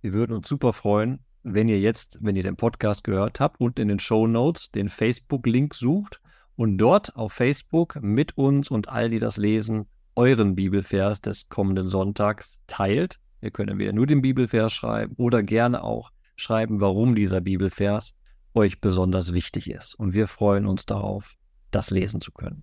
Wir 0.00 0.12
würden 0.12 0.34
uns 0.34 0.48
super 0.48 0.72
freuen, 0.72 1.20
wenn 1.42 1.68
ihr 1.68 1.80
jetzt, 1.80 2.18
wenn 2.20 2.36
ihr 2.36 2.42
den 2.42 2.56
Podcast 2.56 3.04
gehört 3.04 3.40
habt 3.40 3.60
und 3.60 3.78
in 3.78 3.88
den 3.88 3.98
Show 3.98 4.26
Notes 4.26 4.70
den 4.70 4.88
Facebook-Link 4.88 5.74
sucht 5.74 6.20
und 6.56 6.78
dort 6.78 7.16
auf 7.16 7.32
Facebook 7.32 7.98
mit 8.02 8.36
uns 8.36 8.70
und 8.70 8.88
all 8.88 9.10
die 9.10 9.18
das 9.18 9.36
lesen 9.36 9.86
euren 10.14 10.54
Bibelvers 10.54 11.20
des 11.20 11.48
kommenden 11.48 11.88
Sonntags 11.88 12.58
teilt. 12.66 13.18
Ihr 13.40 13.50
könnt 13.50 13.70
entweder 13.70 13.92
nur 13.92 14.06
den 14.06 14.22
Bibelvers 14.22 14.72
schreiben 14.72 15.14
oder 15.16 15.42
gerne 15.42 15.82
auch 15.82 16.10
schreiben, 16.36 16.80
warum 16.80 17.14
dieser 17.14 17.40
Bibelvers 17.40 18.14
euch 18.54 18.80
besonders 18.80 19.32
wichtig 19.32 19.70
ist. 19.70 19.94
Und 19.94 20.12
wir 20.14 20.28
freuen 20.28 20.66
uns 20.66 20.86
darauf, 20.86 21.34
das 21.70 21.90
lesen 21.90 22.20
zu 22.20 22.32
können. 22.32 22.62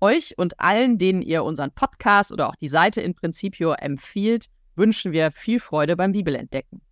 Euch 0.00 0.34
und 0.36 0.60
allen, 0.60 0.98
denen 0.98 1.22
ihr 1.22 1.42
unseren 1.42 1.72
Podcast 1.72 2.30
oder 2.30 2.48
auch 2.48 2.56
die 2.56 2.68
Seite 2.68 3.00
in 3.00 3.14
Principio 3.14 3.72
empfiehlt, 3.72 4.46
wünschen 4.76 5.12
wir 5.12 5.32
viel 5.32 5.58
Freude 5.58 5.96
beim 5.96 6.12
Bibelentdecken. 6.12 6.82